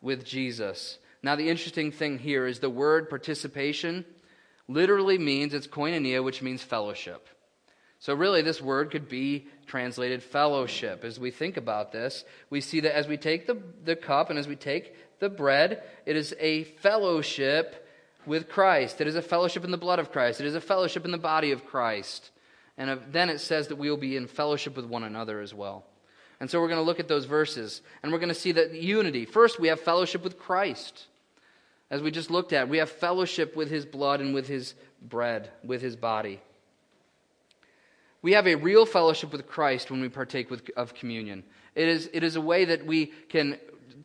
[0.00, 0.98] with Jesus.
[1.22, 4.04] Now, the interesting thing here is the word participation
[4.68, 7.28] literally means it's koinonia, which means fellowship.
[7.98, 11.04] So, really, this word could be translated fellowship.
[11.04, 14.38] As we think about this, we see that as we take the, the cup and
[14.38, 17.86] as we take the bread, it is a fellowship
[18.24, 19.00] with Christ.
[19.02, 20.40] It is a fellowship in the blood of Christ.
[20.40, 22.30] It is a fellowship in the body of Christ.
[22.78, 25.52] And uh, then it says that we will be in fellowship with one another as
[25.52, 25.84] well.
[26.40, 28.74] And so we're going to look at those verses and we're going to see that
[28.74, 29.26] unity.
[29.26, 31.06] First, we have fellowship with Christ.
[31.90, 35.50] As we just looked at, we have fellowship with his blood and with his bread,
[35.62, 36.40] with his body.
[38.22, 41.42] We have a real fellowship with Christ when we partake with, of communion.
[41.74, 43.58] It is, it is a way that we can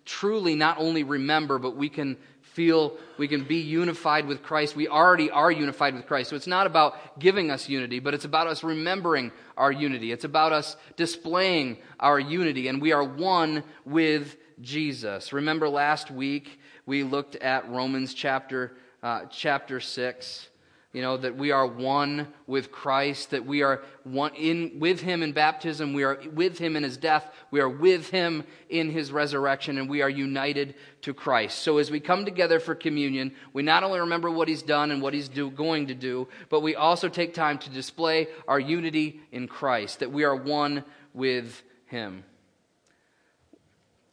[0.04, 2.18] truly not only remember, but we can
[2.56, 4.78] feel we can be unified with Christ.
[4.78, 6.30] We already are unified with Christ.
[6.30, 10.14] So it's not about giving us unity, but it's about us remembering our unity.
[10.14, 15.34] It's about us displaying our unity, and we are one with Jesus.
[15.34, 20.48] Remember last week we looked at Romans chapter, uh, chapter 6
[20.96, 25.24] you know that we are one with christ that we are one in with him
[25.24, 29.12] in baptism we are with him in his death we are with him in his
[29.12, 31.60] resurrection and we are united to christ.
[31.60, 35.02] So as we come together for communion we not only remember what he's done and
[35.02, 39.20] what he's do, going to do but we also take time to display our unity
[39.34, 42.24] in christ that we are one with him.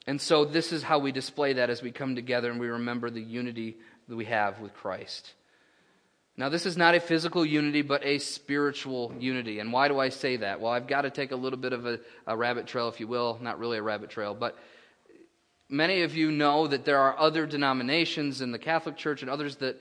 [0.09, 3.09] And so this is how we display that as we come together and we remember
[3.09, 3.77] the unity
[4.09, 5.35] that we have with christ
[6.35, 9.59] now, this is not a physical unity, but a spiritual unity.
[9.59, 10.61] And why do I say that?
[10.61, 13.07] Well, I've got to take a little bit of a, a, rabbit trail, if you
[13.07, 13.38] will.
[13.42, 14.57] Not really a rabbit trail, but
[15.68, 19.57] many of you know that there are other denominations in the Catholic Church and others
[19.57, 19.81] that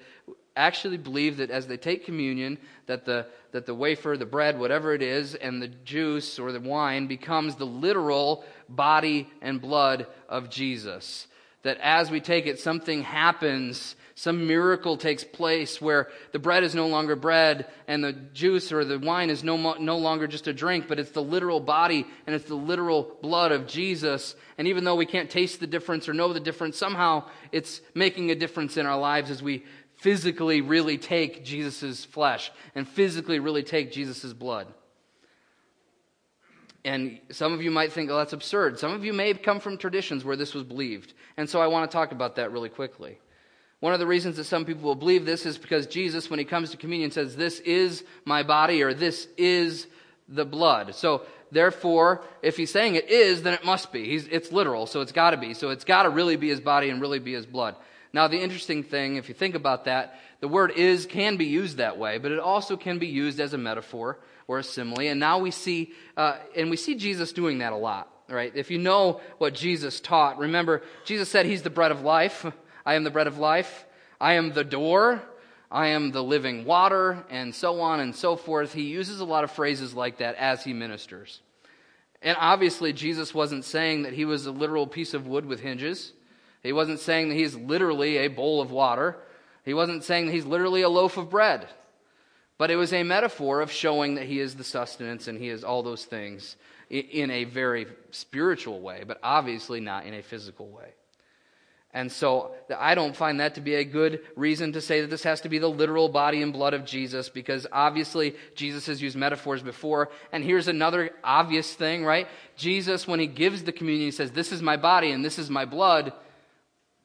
[0.58, 4.94] actually believe that as they take communion, that the, that the wafer, the bread, whatever
[4.94, 10.50] it is, and the juice or the wine becomes the literal body and blood of
[10.50, 11.28] Jesus.
[11.64, 16.76] That as we take it, something happens some miracle takes place where the bread is
[16.76, 20.54] no longer bread and the juice or the wine is no, no longer just a
[20.54, 24.36] drink, but it's the literal body and it's the literal blood of Jesus.
[24.60, 28.30] And even though we can't taste the difference or know the difference, somehow it's making
[28.30, 33.64] a difference in our lives as we physically really take Jesus' flesh and physically really
[33.64, 34.68] take Jesus' blood.
[36.86, 38.78] And some of you might think, oh, that's absurd.
[38.78, 41.16] Some of you may have come from traditions where this was believed.
[41.38, 43.18] And so I want to talk about that really quickly.
[43.82, 46.46] One of the reasons that some people will believe this is because Jesus, when he
[46.46, 49.88] comes to communion, says, This is my body or this is
[50.30, 50.96] the blood.
[50.96, 54.06] So, therefore, if he's saying it is, then it must be.
[54.06, 55.56] He's, it's literal, so it's got to be.
[55.56, 57.76] So, it's got to really be his body and really be his blood.
[58.13, 61.78] Now, the interesting thing, if you think about that, the word is can be used
[61.78, 65.10] that way, but it also can be used as a metaphor or a simile.
[65.10, 68.52] And now we see, uh, and we see Jesus doing that a lot, right?
[68.56, 72.46] If you know what Jesus taught, remember, Jesus said he's the bread of life.
[72.86, 73.86] I am the bread of life.
[74.20, 75.22] I am the door.
[75.72, 78.74] I am the living water, and so on and so forth.
[78.74, 81.39] He uses a lot of phrases like that as he ministers.
[82.22, 86.12] And obviously, Jesus wasn't saying that he was a literal piece of wood with hinges.
[86.62, 89.17] He wasn't saying that he's literally a bowl of water.
[89.63, 91.67] He wasn't saying that he's literally a loaf of bread.
[92.58, 95.63] But it was a metaphor of showing that he is the sustenance and he is
[95.63, 96.58] all those things
[96.89, 100.94] in a very spiritual way, but obviously not in a physical way.
[101.93, 105.23] And so I don't find that to be a good reason to say that this
[105.23, 109.17] has to be the literal body and blood of Jesus because obviously Jesus has used
[109.17, 110.10] metaphors before.
[110.32, 112.27] And here's another obvious thing, right?
[112.56, 115.49] Jesus, when he gives the communion, he says, This is my body and this is
[115.49, 116.13] my blood.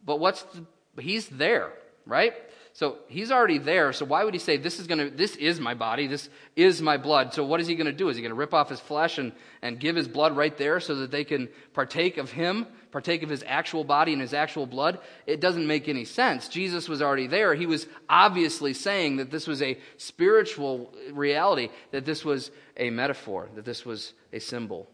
[0.04, 0.64] But what's the,
[1.02, 1.72] he's there,
[2.06, 2.34] right?
[2.76, 3.92] So he's already there.
[3.92, 6.96] So why would he say, This is gonna this is my body, this is my
[6.96, 7.34] blood?
[7.34, 8.08] So what is he gonna do?
[8.08, 10.94] Is he gonna rip off his flesh and, and give his blood right there so
[10.96, 12.66] that they can partake of him,
[12.96, 14.98] partake of his actual body and his actual blood?
[15.26, 16.48] It doesn't make any sense.
[16.48, 17.54] Jesus was already there.
[17.54, 23.50] He was obviously saying that this was a spiritual reality, that this was a metaphor,
[23.54, 24.88] that this was a symbol.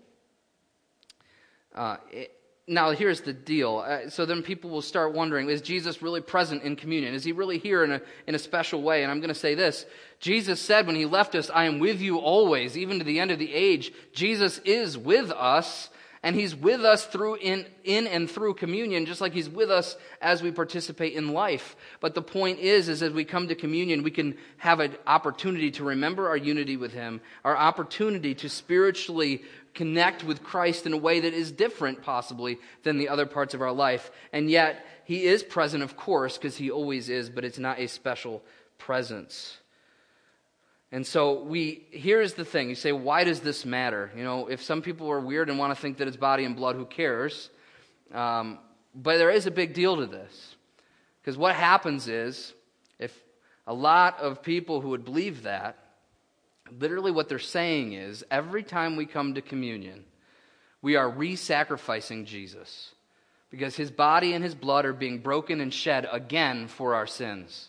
[1.73, 2.33] Uh, it,
[2.67, 3.85] now here's the deal.
[3.87, 7.15] Uh, so then people will start wondering is Jesus really present in communion?
[7.15, 9.05] Is he really here in a, in a special way?
[9.05, 9.87] And I'm going to say this
[10.19, 13.31] Jesus said when he left us, I am with you always, even to the end
[13.31, 13.93] of the age.
[14.13, 15.89] Jesus is with us.
[16.25, 19.97] And he's with us through in, in and through communion, just like he's with us
[20.21, 21.75] as we participate in life.
[22.01, 25.73] But the point is, is as we come to communion, we can have an opportunity
[25.73, 29.43] to remember our unity with him, our opportunity to spiritually
[29.75, 33.63] connect with Christ in a way that is different, possibly, than the other parts of
[33.63, 34.11] our life.
[34.33, 37.89] And yet, He is present, of course, because He always is, but it's not a
[37.89, 38.43] special
[38.79, 39.59] presence.
[40.93, 42.69] And so we here's the thing.
[42.69, 44.11] You say, why does this matter?
[44.17, 46.55] You know, if some people are weird and want to think that it's body and
[46.55, 47.51] blood, who cares?
[48.13, 48.59] Um,
[48.95, 50.55] but there is a big deal to this.
[51.21, 52.53] Because what happens is,
[52.99, 53.17] if
[53.67, 55.79] a lot of people who would believe that
[56.79, 60.05] Literally, what they're saying is every time we come to communion,
[60.81, 62.95] we are re sacrificing Jesus
[63.51, 67.69] because his body and his blood are being broken and shed again for our sins.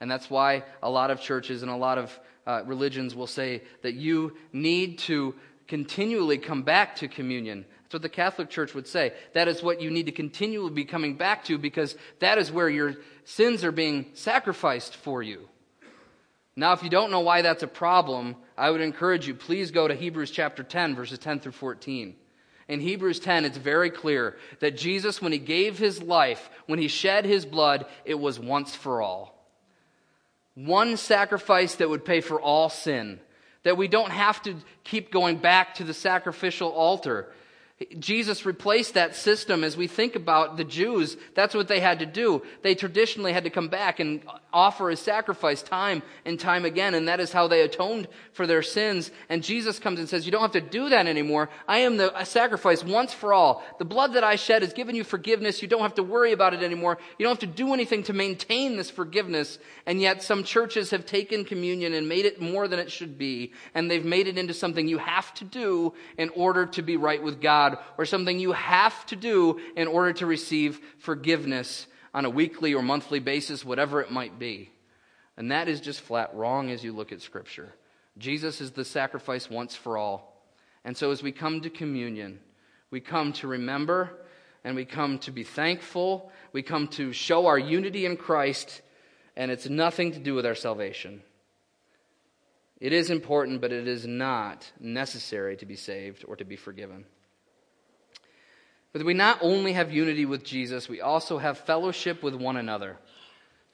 [0.00, 2.18] And that's why a lot of churches and a lot of
[2.48, 5.34] uh, religions will say that you need to
[5.68, 7.66] continually come back to communion.
[7.82, 9.12] That's what the Catholic Church would say.
[9.34, 12.70] That is what you need to continually be coming back to because that is where
[12.70, 12.94] your
[13.24, 15.46] sins are being sacrificed for you.
[16.56, 19.86] Now, if you don't know why that's a problem, I would encourage you, please go
[19.86, 22.16] to Hebrews chapter 10, verses 10 through 14.
[22.66, 26.88] In Hebrews 10, it's very clear that Jesus, when he gave his life, when he
[26.88, 29.37] shed his blood, it was once for all.
[30.64, 33.20] One sacrifice that would pay for all sin.
[33.62, 37.32] That we don't have to keep going back to the sacrificial altar.
[38.00, 41.16] Jesus replaced that system as we think about the Jews.
[41.34, 42.42] That's what they had to do.
[42.62, 44.20] They traditionally had to come back and
[44.52, 48.62] offer a sacrifice time and time again, and that is how they atoned for their
[48.62, 49.12] sins.
[49.28, 51.50] And Jesus comes and says, You don't have to do that anymore.
[51.68, 53.62] I am the sacrifice once for all.
[53.78, 55.62] The blood that I shed has given you forgiveness.
[55.62, 56.98] You don't have to worry about it anymore.
[57.18, 59.58] You don't have to do anything to maintain this forgiveness.
[59.86, 63.52] And yet, some churches have taken communion and made it more than it should be,
[63.74, 67.22] and they've made it into something you have to do in order to be right
[67.22, 72.30] with God, or something you have to do in order to receive forgiveness on a
[72.30, 74.70] weekly or monthly basis, whatever it might be.
[75.36, 77.72] And that is just flat wrong as you look at Scripture.
[78.16, 80.42] Jesus is the sacrifice once for all.
[80.84, 82.40] And so as we come to communion,
[82.90, 84.10] we come to remember
[84.64, 86.32] and we come to be thankful.
[86.52, 88.82] We come to show our unity in Christ,
[89.36, 91.22] and it's nothing to do with our salvation.
[92.80, 97.04] It is important, but it is not necessary to be saved or to be forgiven.
[98.92, 102.96] But we not only have unity with Jesus, we also have fellowship with one another.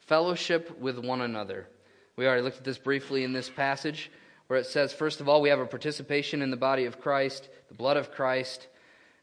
[0.00, 1.68] Fellowship with one another.
[2.16, 4.10] We already looked at this briefly in this passage
[4.46, 7.48] where it says, first of all, we have a participation in the body of Christ,
[7.68, 8.66] the blood of Christ.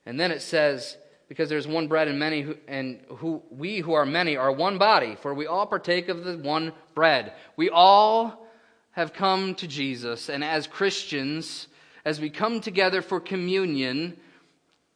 [0.05, 0.97] And then it says,
[1.31, 4.77] because there's one bread and many who, and who we who are many are one
[4.77, 8.45] body for we all partake of the one bread we all
[8.91, 11.69] have come to jesus and as christians
[12.03, 14.17] as we come together for communion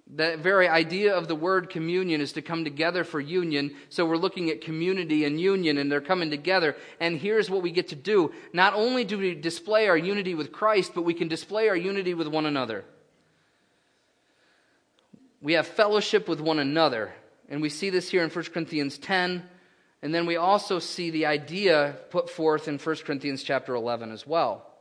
[0.08, 3.76] the very idea of the word communion is to come together for union.
[3.90, 6.76] So we're looking at community and union, and they're coming together.
[7.00, 8.32] And here's what we get to do.
[8.54, 12.14] Not only do we display our unity with Christ, but we can display our unity
[12.14, 12.86] with one another.
[15.42, 17.12] We have fellowship with one another.
[17.50, 19.44] And we see this here in 1 Corinthians 10.
[20.04, 24.28] And then we also see the idea put forth in 1 Corinthians chapter 11 as
[24.28, 24.75] well.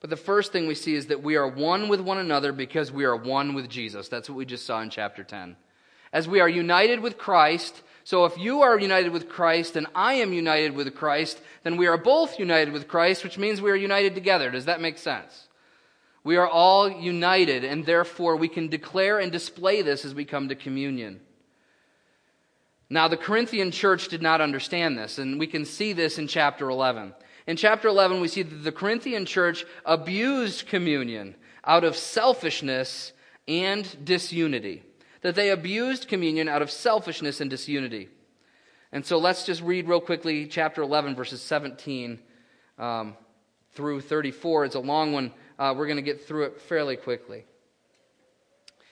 [0.00, 2.92] But the first thing we see is that we are one with one another because
[2.92, 4.08] we are one with Jesus.
[4.08, 5.56] That's what we just saw in chapter 10.
[6.12, 10.14] As we are united with Christ, so if you are united with Christ and I
[10.14, 13.76] am united with Christ, then we are both united with Christ, which means we are
[13.76, 14.50] united together.
[14.50, 15.48] Does that make sense?
[16.24, 20.48] We are all united, and therefore we can declare and display this as we come
[20.48, 21.20] to communion.
[22.90, 26.70] Now, the Corinthian church did not understand this, and we can see this in chapter
[26.70, 27.14] 11.
[27.48, 31.34] In chapter 11, we see that the Corinthian church abused communion
[31.64, 33.14] out of selfishness
[33.48, 34.82] and disunity.
[35.22, 38.10] That they abused communion out of selfishness and disunity.
[38.92, 42.18] And so let's just read real quickly chapter 11, verses 17
[42.78, 43.16] um,
[43.72, 44.66] through 34.
[44.66, 45.32] It's a long one.
[45.58, 47.46] Uh, we're going to get through it fairly quickly.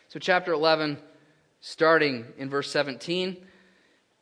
[0.09, 0.97] So, chapter 11,
[1.61, 3.37] starting in verse 17.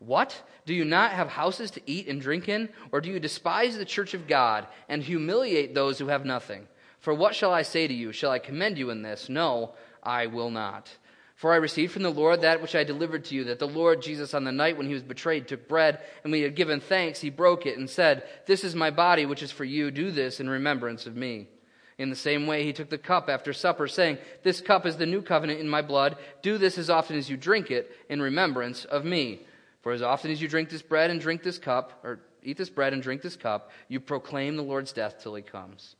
[0.00, 0.42] What?
[0.64, 2.70] Do you not have houses to eat and drink in?
[2.90, 6.66] Or do you despise the church of God and humiliate those who have nothing?
[6.98, 8.10] For what shall I say to you?
[8.10, 9.28] Shall I commend you in this?
[9.28, 10.90] No, I will not.
[11.36, 14.02] For I received from the Lord that which I delivered to you, that the Lord
[14.02, 16.80] Jesus, on the night when he was betrayed, took bread, and when he had given
[16.80, 19.90] thanks, he broke it and said, This is my body, which is for you.
[19.90, 21.48] Do this in remembrance of me.
[21.96, 25.06] In the same way, he took the cup after supper, saying, This cup is the
[25.06, 26.16] new covenant in my blood.
[26.42, 29.46] Do this as often as you drink it in remembrance of me.
[29.82, 32.70] For as often as you drink this bread and drink this cup, or eat this
[32.70, 35.96] bread and drink this cup, you proclaim the Lord's death till he comes.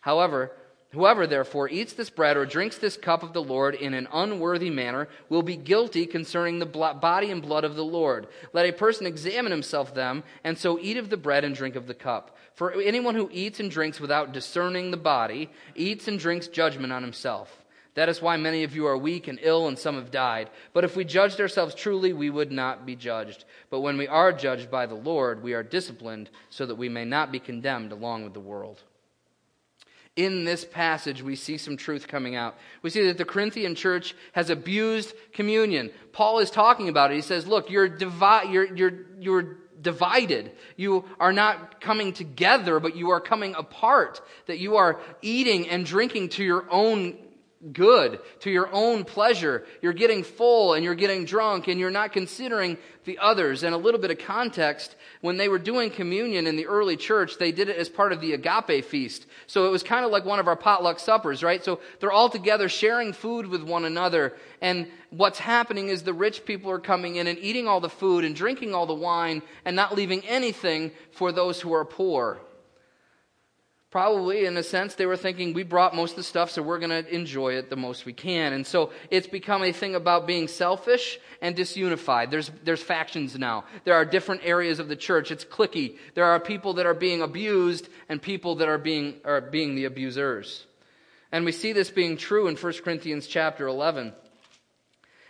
[0.00, 0.52] However,
[0.92, 4.70] whoever therefore eats this bread or drinks this cup of the Lord in an unworthy
[4.70, 8.28] manner will be guilty concerning the body and blood of the Lord.
[8.52, 11.88] Let a person examine himself them, and so eat of the bread and drink of
[11.88, 12.36] the cup.
[12.54, 17.02] For anyone who eats and drinks without discerning the body eats and drinks judgment on
[17.02, 17.63] himself.
[17.94, 20.50] That is why many of you are weak and ill, and some have died.
[20.72, 23.44] But if we judged ourselves truly, we would not be judged.
[23.70, 27.04] But when we are judged by the Lord, we are disciplined so that we may
[27.04, 28.82] not be condemned along with the world.
[30.16, 32.56] In this passage, we see some truth coming out.
[32.82, 35.90] We see that the Corinthian church has abused communion.
[36.12, 37.16] Paul is talking about it.
[37.16, 40.52] He says, Look, you're, divi- you're, you're, you're divided.
[40.76, 44.20] You are not coming together, but you are coming apart.
[44.46, 47.18] That you are eating and drinking to your own
[47.72, 49.64] good, to your own pleasure.
[49.80, 53.62] You're getting full and you're getting drunk and you're not considering the others.
[53.62, 57.38] And a little bit of context when they were doing communion in the early church,
[57.38, 59.26] they did it as part of the agape feast.
[59.46, 61.64] So it was kind of like one of our potluck suppers, right?
[61.64, 64.34] So they're all together sharing food with one another.
[64.60, 68.24] And what's happening is the rich people are coming in and eating all the food
[68.24, 72.40] and drinking all the wine and not leaving anything for those who are poor.
[73.94, 76.80] Probably, in a sense, they were thinking, we brought most of the stuff, so we're
[76.80, 78.52] going to enjoy it the most we can.
[78.52, 82.32] And so it's become a thing about being selfish and disunified.
[82.32, 83.66] There's, there's factions now.
[83.84, 85.30] There are different areas of the church.
[85.30, 85.96] It's clicky.
[86.14, 89.84] There are people that are being abused and people that are being, are being the
[89.84, 90.66] abusers.
[91.30, 94.12] And we see this being true in 1 Corinthians chapter 11.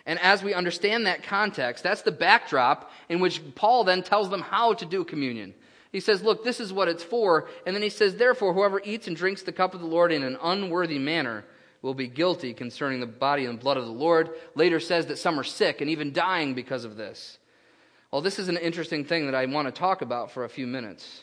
[0.07, 4.41] And as we understand that context, that's the backdrop in which Paul then tells them
[4.41, 5.53] how to do communion.
[5.95, 7.47] He says, Look, this is what it's for.
[7.65, 10.25] And then he says, Therefore, whoever eats and drinks the cup of the Lord in
[10.25, 11.45] an unworthy manner
[11.83, 14.31] will be guilty concerning the body and blood of the Lord.
[14.57, 17.39] Later says that some are sick and even dying because of this.
[18.11, 20.67] Well, this is an interesting thing that I want to talk about for a few
[20.67, 21.23] minutes.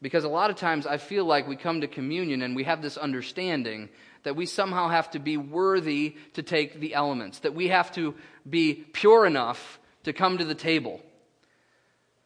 [0.00, 2.82] Because a lot of times I feel like we come to communion and we have
[2.82, 3.88] this understanding
[4.22, 8.14] that we somehow have to be worthy to take the elements, that we have to
[8.48, 11.02] be pure enough to come to the table.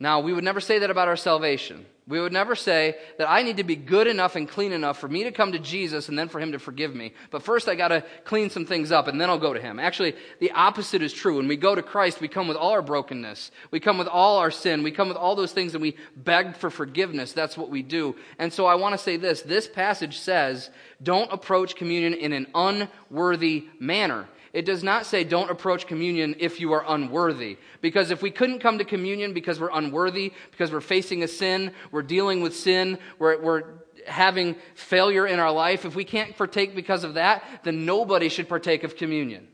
[0.01, 1.87] Now, we would never say that about our salvation.
[2.07, 5.09] We would never say that I need to be good enough and clean enough for
[5.09, 7.15] me to come to Jesus and then for him to forgive me.
[7.31, 9.81] But first I got to clean some things up and then I'll go to him.
[9.81, 11.39] Actually, the opposite is true.
[11.39, 13.53] When we go to Christ, we come with all our brokenness.
[13.71, 14.83] We come with all our sin.
[14.83, 17.33] We come with all those things and we beg for forgiveness.
[17.33, 18.17] That's what we do.
[18.39, 19.41] And so I want to say this.
[19.41, 20.69] This passage says,
[21.03, 24.29] don't approach communion in an unworthy manner.
[24.55, 27.59] It does not say don't approach communion if you are unworthy.
[27.81, 31.73] Because if we couldn't come to communion because we're unworthy, because we're facing a sin,
[31.91, 33.65] we're dealing with sin, we're, we're
[34.07, 38.49] having failure in our life, if we can't partake because of that, then nobody should
[38.49, 39.49] partake of communion.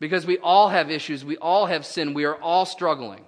[0.00, 3.24] Because we all have issues, we all have sin, we are all struggling.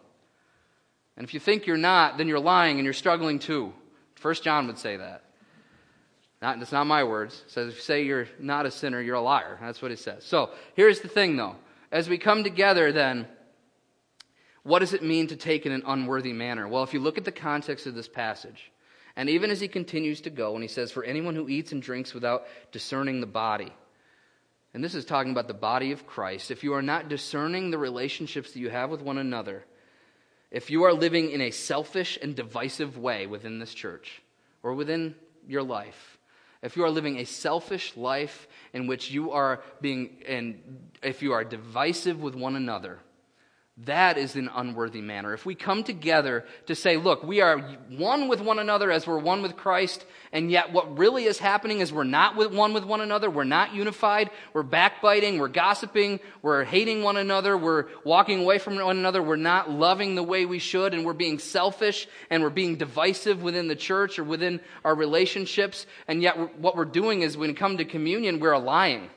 [1.17, 3.73] And if you think you're not, then you're lying and you're struggling too.
[4.17, 5.26] First John would say that.
[6.43, 7.43] Not, that's not my words.
[7.47, 9.59] It says, if you say you're not a sinner, you're a liar.
[9.61, 10.25] That's what it says.
[10.25, 11.57] So here's the thing, though.
[11.91, 13.27] As we come together, then,
[14.63, 16.69] what does it mean to take in an unworthy manner?
[16.69, 18.71] Well, if you look at the context of this passage,
[19.15, 21.81] and even as he continues to go, and he says, For anyone who eats and
[21.81, 23.73] drinks without discerning the body,
[24.75, 27.79] and this is talking about the body of Christ, if you are not discerning the
[27.79, 29.65] relationships that you have with one another,
[30.51, 34.21] if you are living in a selfish and divisive way within this church
[34.63, 35.15] or within
[35.47, 36.16] your life,
[36.63, 41.33] if you are living a selfish life in which you are being, and if you
[41.33, 43.01] are divisive with one another,
[43.85, 45.35] that is an unworthy manner.
[45.35, 47.59] If we come together to say, look, we are
[47.91, 51.81] one with one another as we're one with Christ, and yet what really is happening
[51.81, 56.21] is we're not with one with one another, we're not unified, we're backbiting, we're gossiping,
[56.41, 60.47] we're hating one another, we're walking away from one another, we're not loving the way
[60.47, 64.59] we should, and we're being selfish, and we're being divisive within the church or within
[64.87, 69.11] our relationships, and yet what we're doing is when we come to communion, we're lying.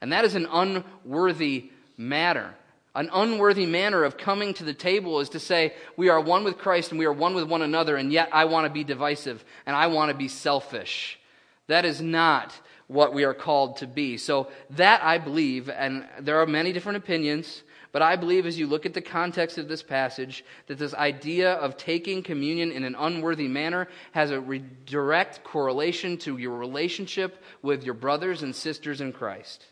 [0.00, 2.56] And that is an unworthy matter.
[2.94, 6.58] An unworthy manner of coming to the table is to say, we are one with
[6.58, 9.44] Christ and we are one with one another, and yet I want to be divisive
[9.66, 11.18] and I want to be selfish.
[11.66, 12.54] That is not
[12.86, 14.16] what we are called to be.
[14.16, 18.66] So, that I believe, and there are many different opinions, but I believe as you
[18.66, 22.94] look at the context of this passage, that this idea of taking communion in an
[22.96, 29.00] unworthy manner has a re- direct correlation to your relationship with your brothers and sisters
[29.00, 29.64] in Christ.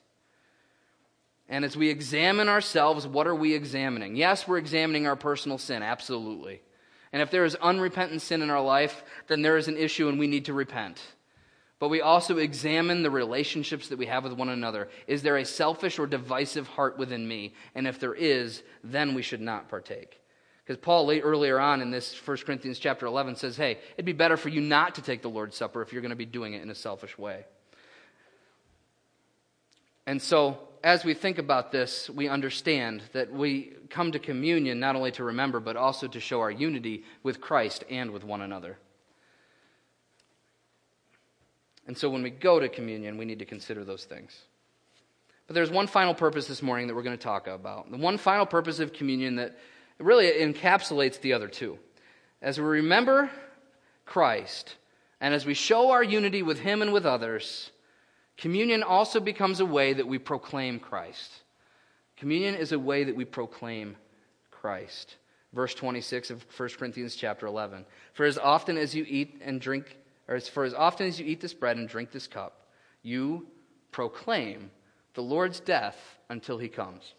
[1.52, 4.16] And as we examine ourselves, what are we examining?
[4.16, 6.62] Yes, we're examining our personal sin, absolutely.
[7.12, 10.18] And if there is unrepentant sin in our life, then there is an issue and
[10.18, 11.02] we need to repent.
[11.78, 14.88] But we also examine the relationships that we have with one another.
[15.06, 17.52] Is there a selfish or divisive heart within me?
[17.74, 20.22] And if there is, then we should not partake.
[20.64, 24.38] Because Paul, earlier on in this 1 Corinthians chapter 11, says, hey, it'd be better
[24.38, 26.62] for you not to take the Lord's Supper if you're going to be doing it
[26.62, 27.44] in a selfish way.
[30.06, 34.96] And so, as we think about this, we understand that we come to communion not
[34.96, 38.78] only to remember, but also to show our unity with Christ and with one another.
[41.86, 44.36] And so when we go to communion, we need to consider those things.
[45.46, 47.90] But there's one final purpose this morning that we're going to talk about.
[47.90, 49.58] The one final purpose of communion that
[49.98, 51.78] really encapsulates the other two.
[52.40, 53.30] As we remember
[54.04, 54.76] Christ,
[55.20, 57.71] and as we show our unity with Him and with others,
[58.42, 61.30] communion also becomes a way that we proclaim Christ.
[62.16, 63.96] Communion is a way that we proclaim
[64.50, 65.14] Christ.
[65.52, 67.86] Verse 26 of 1 Corinthians chapter 11.
[68.14, 71.40] For as often as you eat and drink, or for as often as you eat
[71.40, 72.66] this bread and drink this cup,
[73.04, 73.46] you
[73.92, 74.72] proclaim
[75.14, 77.14] the Lord's death until he comes.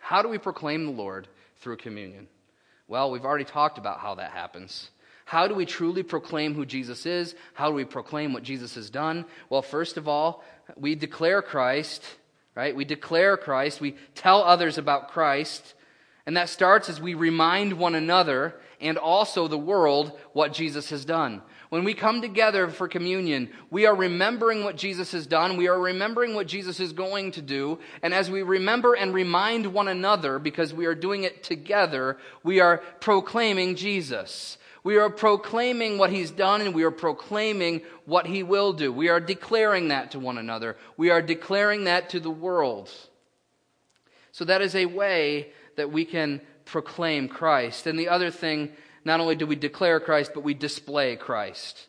[0.00, 2.26] How do we proclaim the Lord through communion?
[2.88, 4.90] Well, we've already talked about how that happens.
[5.28, 7.34] How do we truly proclaim who Jesus is?
[7.52, 9.26] How do we proclaim what Jesus has done?
[9.50, 10.42] Well, first of all,
[10.74, 12.02] we declare Christ,
[12.54, 12.74] right?
[12.74, 13.78] We declare Christ.
[13.78, 15.74] We tell others about Christ.
[16.24, 21.04] And that starts as we remind one another and also the world what Jesus has
[21.04, 21.42] done.
[21.68, 25.58] When we come together for communion, we are remembering what Jesus has done.
[25.58, 27.80] We are remembering what Jesus is going to do.
[28.02, 32.60] And as we remember and remind one another, because we are doing it together, we
[32.60, 34.56] are proclaiming Jesus.
[34.84, 38.92] We are proclaiming what he's done and we are proclaiming what he will do.
[38.92, 40.76] We are declaring that to one another.
[40.96, 42.90] We are declaring that to the world.
[44.32, 47.86] So that is a way that we can proclaim Christ.
[47.86, 48.70] And the other thing,
[49.04, 51.86] not only do we declare Christ, but we display Christ.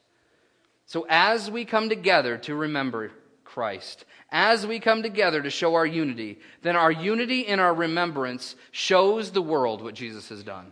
[0.86, 3.12] So as we come together to remember
[3.44, 8.56] Christ, as we come together to show our unity, then our unity in our remembrance
[8.72, 10.72] shows the world what Jesus has done.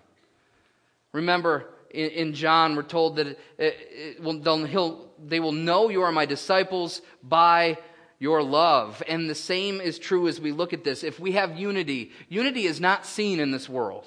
[1.12, 6.12] Remember, in, in John, we're told that it, it, will, they will know you are
[6.12, 7.78] my disciples by
[8.20, 9.04] your love.
[9.08, 11.04] And the same is true as we look at this.
[11.04, 14.06] If we have unity, unity is not seen in this world.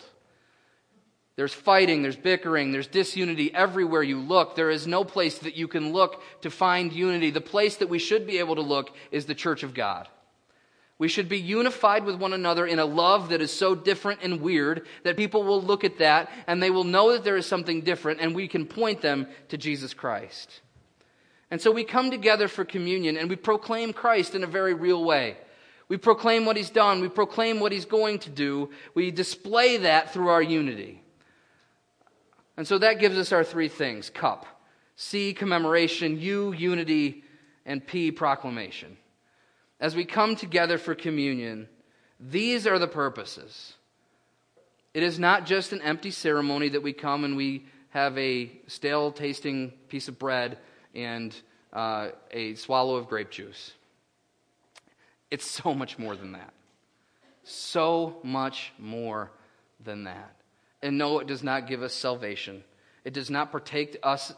[1.37, 4.57] There's fighting, there's bickering, there's disunity everywhere you look.
[4.57, 7.31] There is no place that you can look to find unity.
[7.31, 10.07] The place that we should be able to look is the church of God.
[11.01, 14.43] We should be unified with one another in a love that is so different and
[14.43, 17.81] weird that people will look at that and they will know that there is something
[17.81, 20.61] different and we can point them to Jesus Christ.
[21.51, 25.03] And so we come together for communion and we proclaim Christ in a very real
[25.03, 25.39] way.
[25.89, 27.01] We proclaim what he's done.
[27.01, 28.69] We proclaim what he's going to do.
[28.93, 31.03] We display that through our unity.
[32.59, 34.45] And so that gives us our three things cup,
[34.97, 37.25] C, commemoration, U, unity,
[37.65, 38.99] and P, proclamation
[39.81, 41.69] as we come together for communion,
[42.21, 43.75] these are the purposes.
[44.93, 49.11] It is not just an empty ceremony that we come and we have a stale
[49.11, 50.59] tasting piece of bread
[50.95, 51.35] and
[51.73, 53.73] uh, a swallow of grape juice.
[55.31, 56.53] It's so much more than that.
[57.45, 59.31] So much more
[59.83, 60.35] than that.
[60.83, 62.65] And no, it does not give us salvation.
[63.05, 64.33] It does not partake us,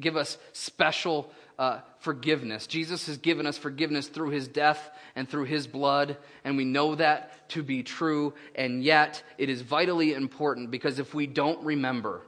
[0.00, 2.66] give us special uh, forgiveness.
[2.66, 6.94] Jesus has given us forgiveness through his death and through his blood, and we know
[6.94, 8.34] that to be true.
[8.54, 12.22] And yet, it is vitally important because if we don't remember,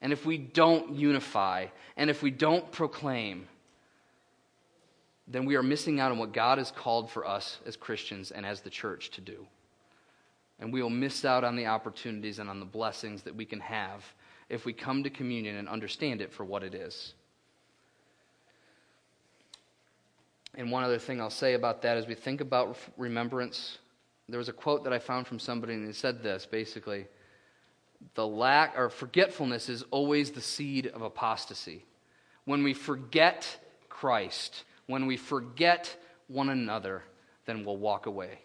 [0.00, 1.66] and if we don't unify,
[1.96, 3.48] and if we don't proclaim,
[5.26, 8.46] then we are missing out on what God has called for us as Christians and
[8.46, 9.46] as the church to do.
[10.58, 13.60] And we will miss out on the opportunities and on the blessings that we can
[13.60, 14.04] have
[14.48, 17.14] if we come to communion and understand it for what it is.
[20.54, 23.78] And one other thing I'll say about that as we think about remembrance,
[24.28, 27.06] there was a quote that I found from somebody, and he said this basically
[28.14, 31.84] the lack or forgetfulness is always the seed of apostasy.
[32.44, 33.46] When we forget
[33.88, 35.94] Christ, when we forget
[36.28, 37.02] one another,
[37.44, 38.40] then we'll walk away.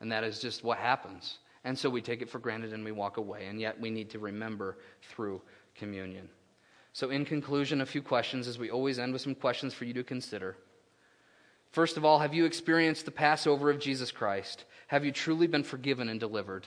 [0.00, 1.38] And that is just what happens.
[1.64, 3.46] And so we take it for granted and we walk away.
[3.46, 5.42] And yet we need to remember through
[5.74, 6.28] communion.
[6.92, 9.92] So, in conclusion, a few questions as we always end with some questions for you
[9.94, 10.56] to consider.
[11.70, 14.64] First of all, have you experienced the Passover of Jesus Christ?
[14.86, 16.66] Have you truly been forgiven and delivered?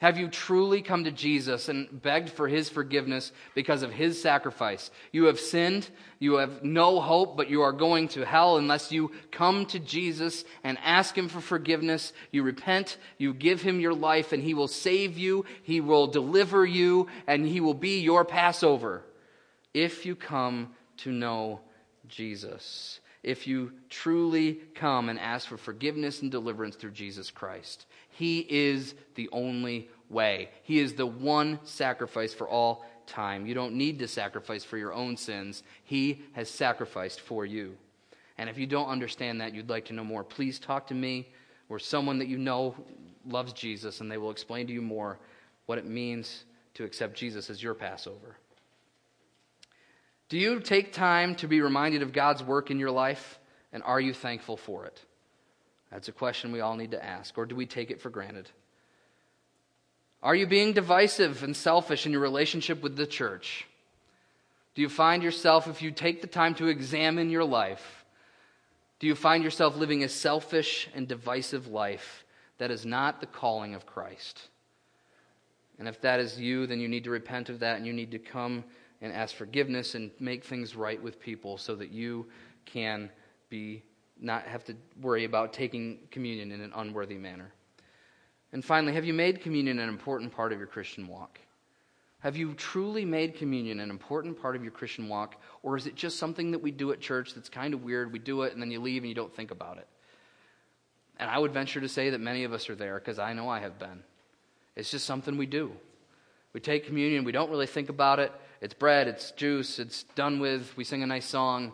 [0.00, 4.90] Have you truly come to Jesus and begged for his forgiveness because of his sacrifice?
[5.12, 5.90] You have sinned.
[6.18, 10.46] You have no hope, but you are going to hell unless you come to Jesus
[10.64, 12.14] and ask him for forgiveness.
[12.30, 12.96] You repent.
[13.18, 15.44] You give him your life and he will save you.
[15.64, 19.02] He will deliver you and he will be your Passover
[19.74, 21.60] if you come to know
[22.08, 27.86] Jesus if you truly come and ask for forgiveness and deliverance through Jesus Christ.
[28.10, 33.46] He is the only way, He is the one sacrifice for all time.
[33.46, 37.76] You don't need to sacrifice for your own sins, He has sacrificed for you.
[38.38, 41.28] And if you don't understand that, you'd like to know more, please talk to me
[41.68, 42.74] or someone that you know
[43.26, 45.18] loves Jesus, and they will explain to you more
[45.66, 46.44] what it means
[46.74, 48.36] to accept Jesus as your Passover.
[50.30, 53.38] Do you take time to be reminded of God's work in your life?
[53.72, 55.04] And are you thankful for it?
[55.90, 57.36] That's a question we all need to ask.
[57.36, 58.48] Or do we take it for granted?
[60.22, 63.66] Are you being divisive and selfish in your relationship with the church?
[64.76, 68.04] Do you find yourself, if you take the time to examine your life,
[69.00, 72.24] do you find yourself living a selfish and divisive life
[72.58, 74.40] that is not the calling of Christ?
[75.80, 78.12] And if that is you, then you need to repent of that and you need
[78.12, 78.62] to come
[79.00, 82.26] and ask forgiveness and make things right with people so that you
[82.66, 83.10] can
[83.48, 83.82] be
[84.20, 87.52] not have to worry about taking communion in an unworthy manner.
[88.52, 91.38] And finally, have you made communion an important part of your Christian walk?
[92.18, 95.94] Have you truly made communion an important part of your Christian walk, or is it
[95.94, 98.12] just something that we do at church that's kind of weird?
[98.12, 99.88] We do it and then you leave and you don't think about it.
[101.18, 103.48] And I would venture to say that many of us are there because I know
[103.48, 104.02] I have been.
[104.76, 105.72] It's just something we do.
[106.52, 108.32] We take communion, we don't really think about it.
[108.60, 111.72] It's bread, it's juice, it's done with, we sing a nice song,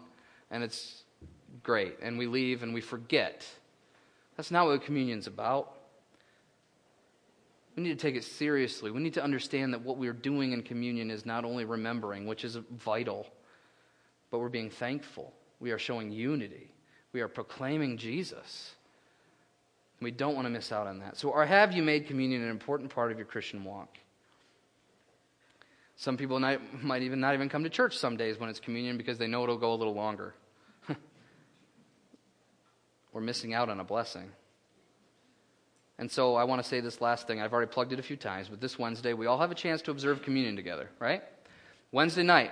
[0.51, 1.03] and it's
[1.63, 1.97] great.
[2.01, 3.45] And we leave and we forget.
[4.37, 5.73] That's not what communion's about.
[7.77, 8.91] We need to take it seriously.
[8.91, 12.45] We need to understand that what we're doing in communion is not only remembering, which
[12.45, 13.27] is vital,
[14.31, 15.33] but we're being thankful.
[15.61, 16.71] We are showing unity.
[17.13, 18.73] We are proclaiming Jesus.
[20.01, 21.17] We don't want to miss out on that.
[21.17, 23.99] So, or have you made communion an important part of your Christian walk?
[25.97, 28.99] Some people might, might even not even come to church some days when it's communion
[28.99, 30.35] because they know it'll go a little longer.
[33.13, 34.31] We're missing out on a blessing.
[35.99, 37.41] And so I want to say this last thing.
[37.41, 39.81] I've already plugged it a few times, but this Wednesday, we all have a chance
[39.83, 41.23] to observe communion together, right?
[41.93, 42.51] Wednesday night,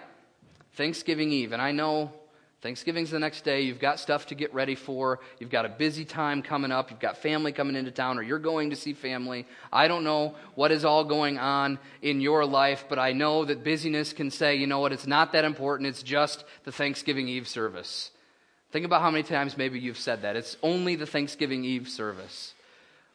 [0.72, 1.52] Thanksgiving Eve.
[1.52, 2.12] And I know
[2.64, 3.60] Thanksgiving's the next day.
[3.60, 5.20] You've got stuff to get ready for.
[5.38, 6.90] You've got a busy time coming up.
[6.90, 9.46] You've got family coming into town, or you're going to see family.
[9.70, 13.64] I don't know what is all going on in your life, but I know that
[13.64, 15.90] busyness can say, you know what, it's not that important.
[15.90, 18.10] It's just the Thanksgiving Eve service.
[18.72, 20.34] Think about how many times maybe you've said that.
[20.34, 22.53] It's only the Thanksgiving Eve service.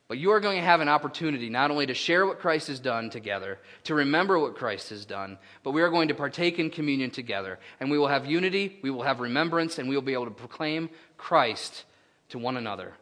[0.09, 2.79] But you are going to have an opportunity not only to share what Christ has
[2.79, 6.71] done together, to remember what Christ has done, but we are going to partake in
[6.71, 7.59] communion together.
[7.79, 10.31] And we will have unity, we will have remembrance, and we will be able to
[10.31, 11.85] proclaim Christ
[12.29, 12.93] to one another.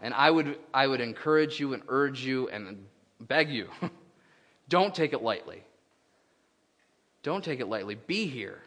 [0.00, 2.86] And I would, I would encourage you and urge you and
[3.20, 3.68] beg you
[4.70, 5.62] don't take it lightly.
[7.22, 7.96] Don't take it lightly.
[7.96, 8.62] Be here.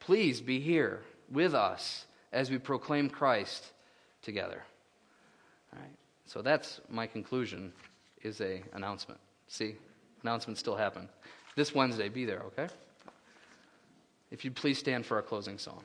[0.00, 3.66] Please be here with us as we proclaim Christ
[4.22, 4.62] together.
[6.26, 7.72] So that's my conclusion
[8.22, 9.20] is a announcement.
[9.48, 9.76] See,
[10.22, 11.08] announcements still happen.
[11.54, 12.68] This Wednesday, be there, okay?
[14.30, 15.82] If you'd please stand for our closing song.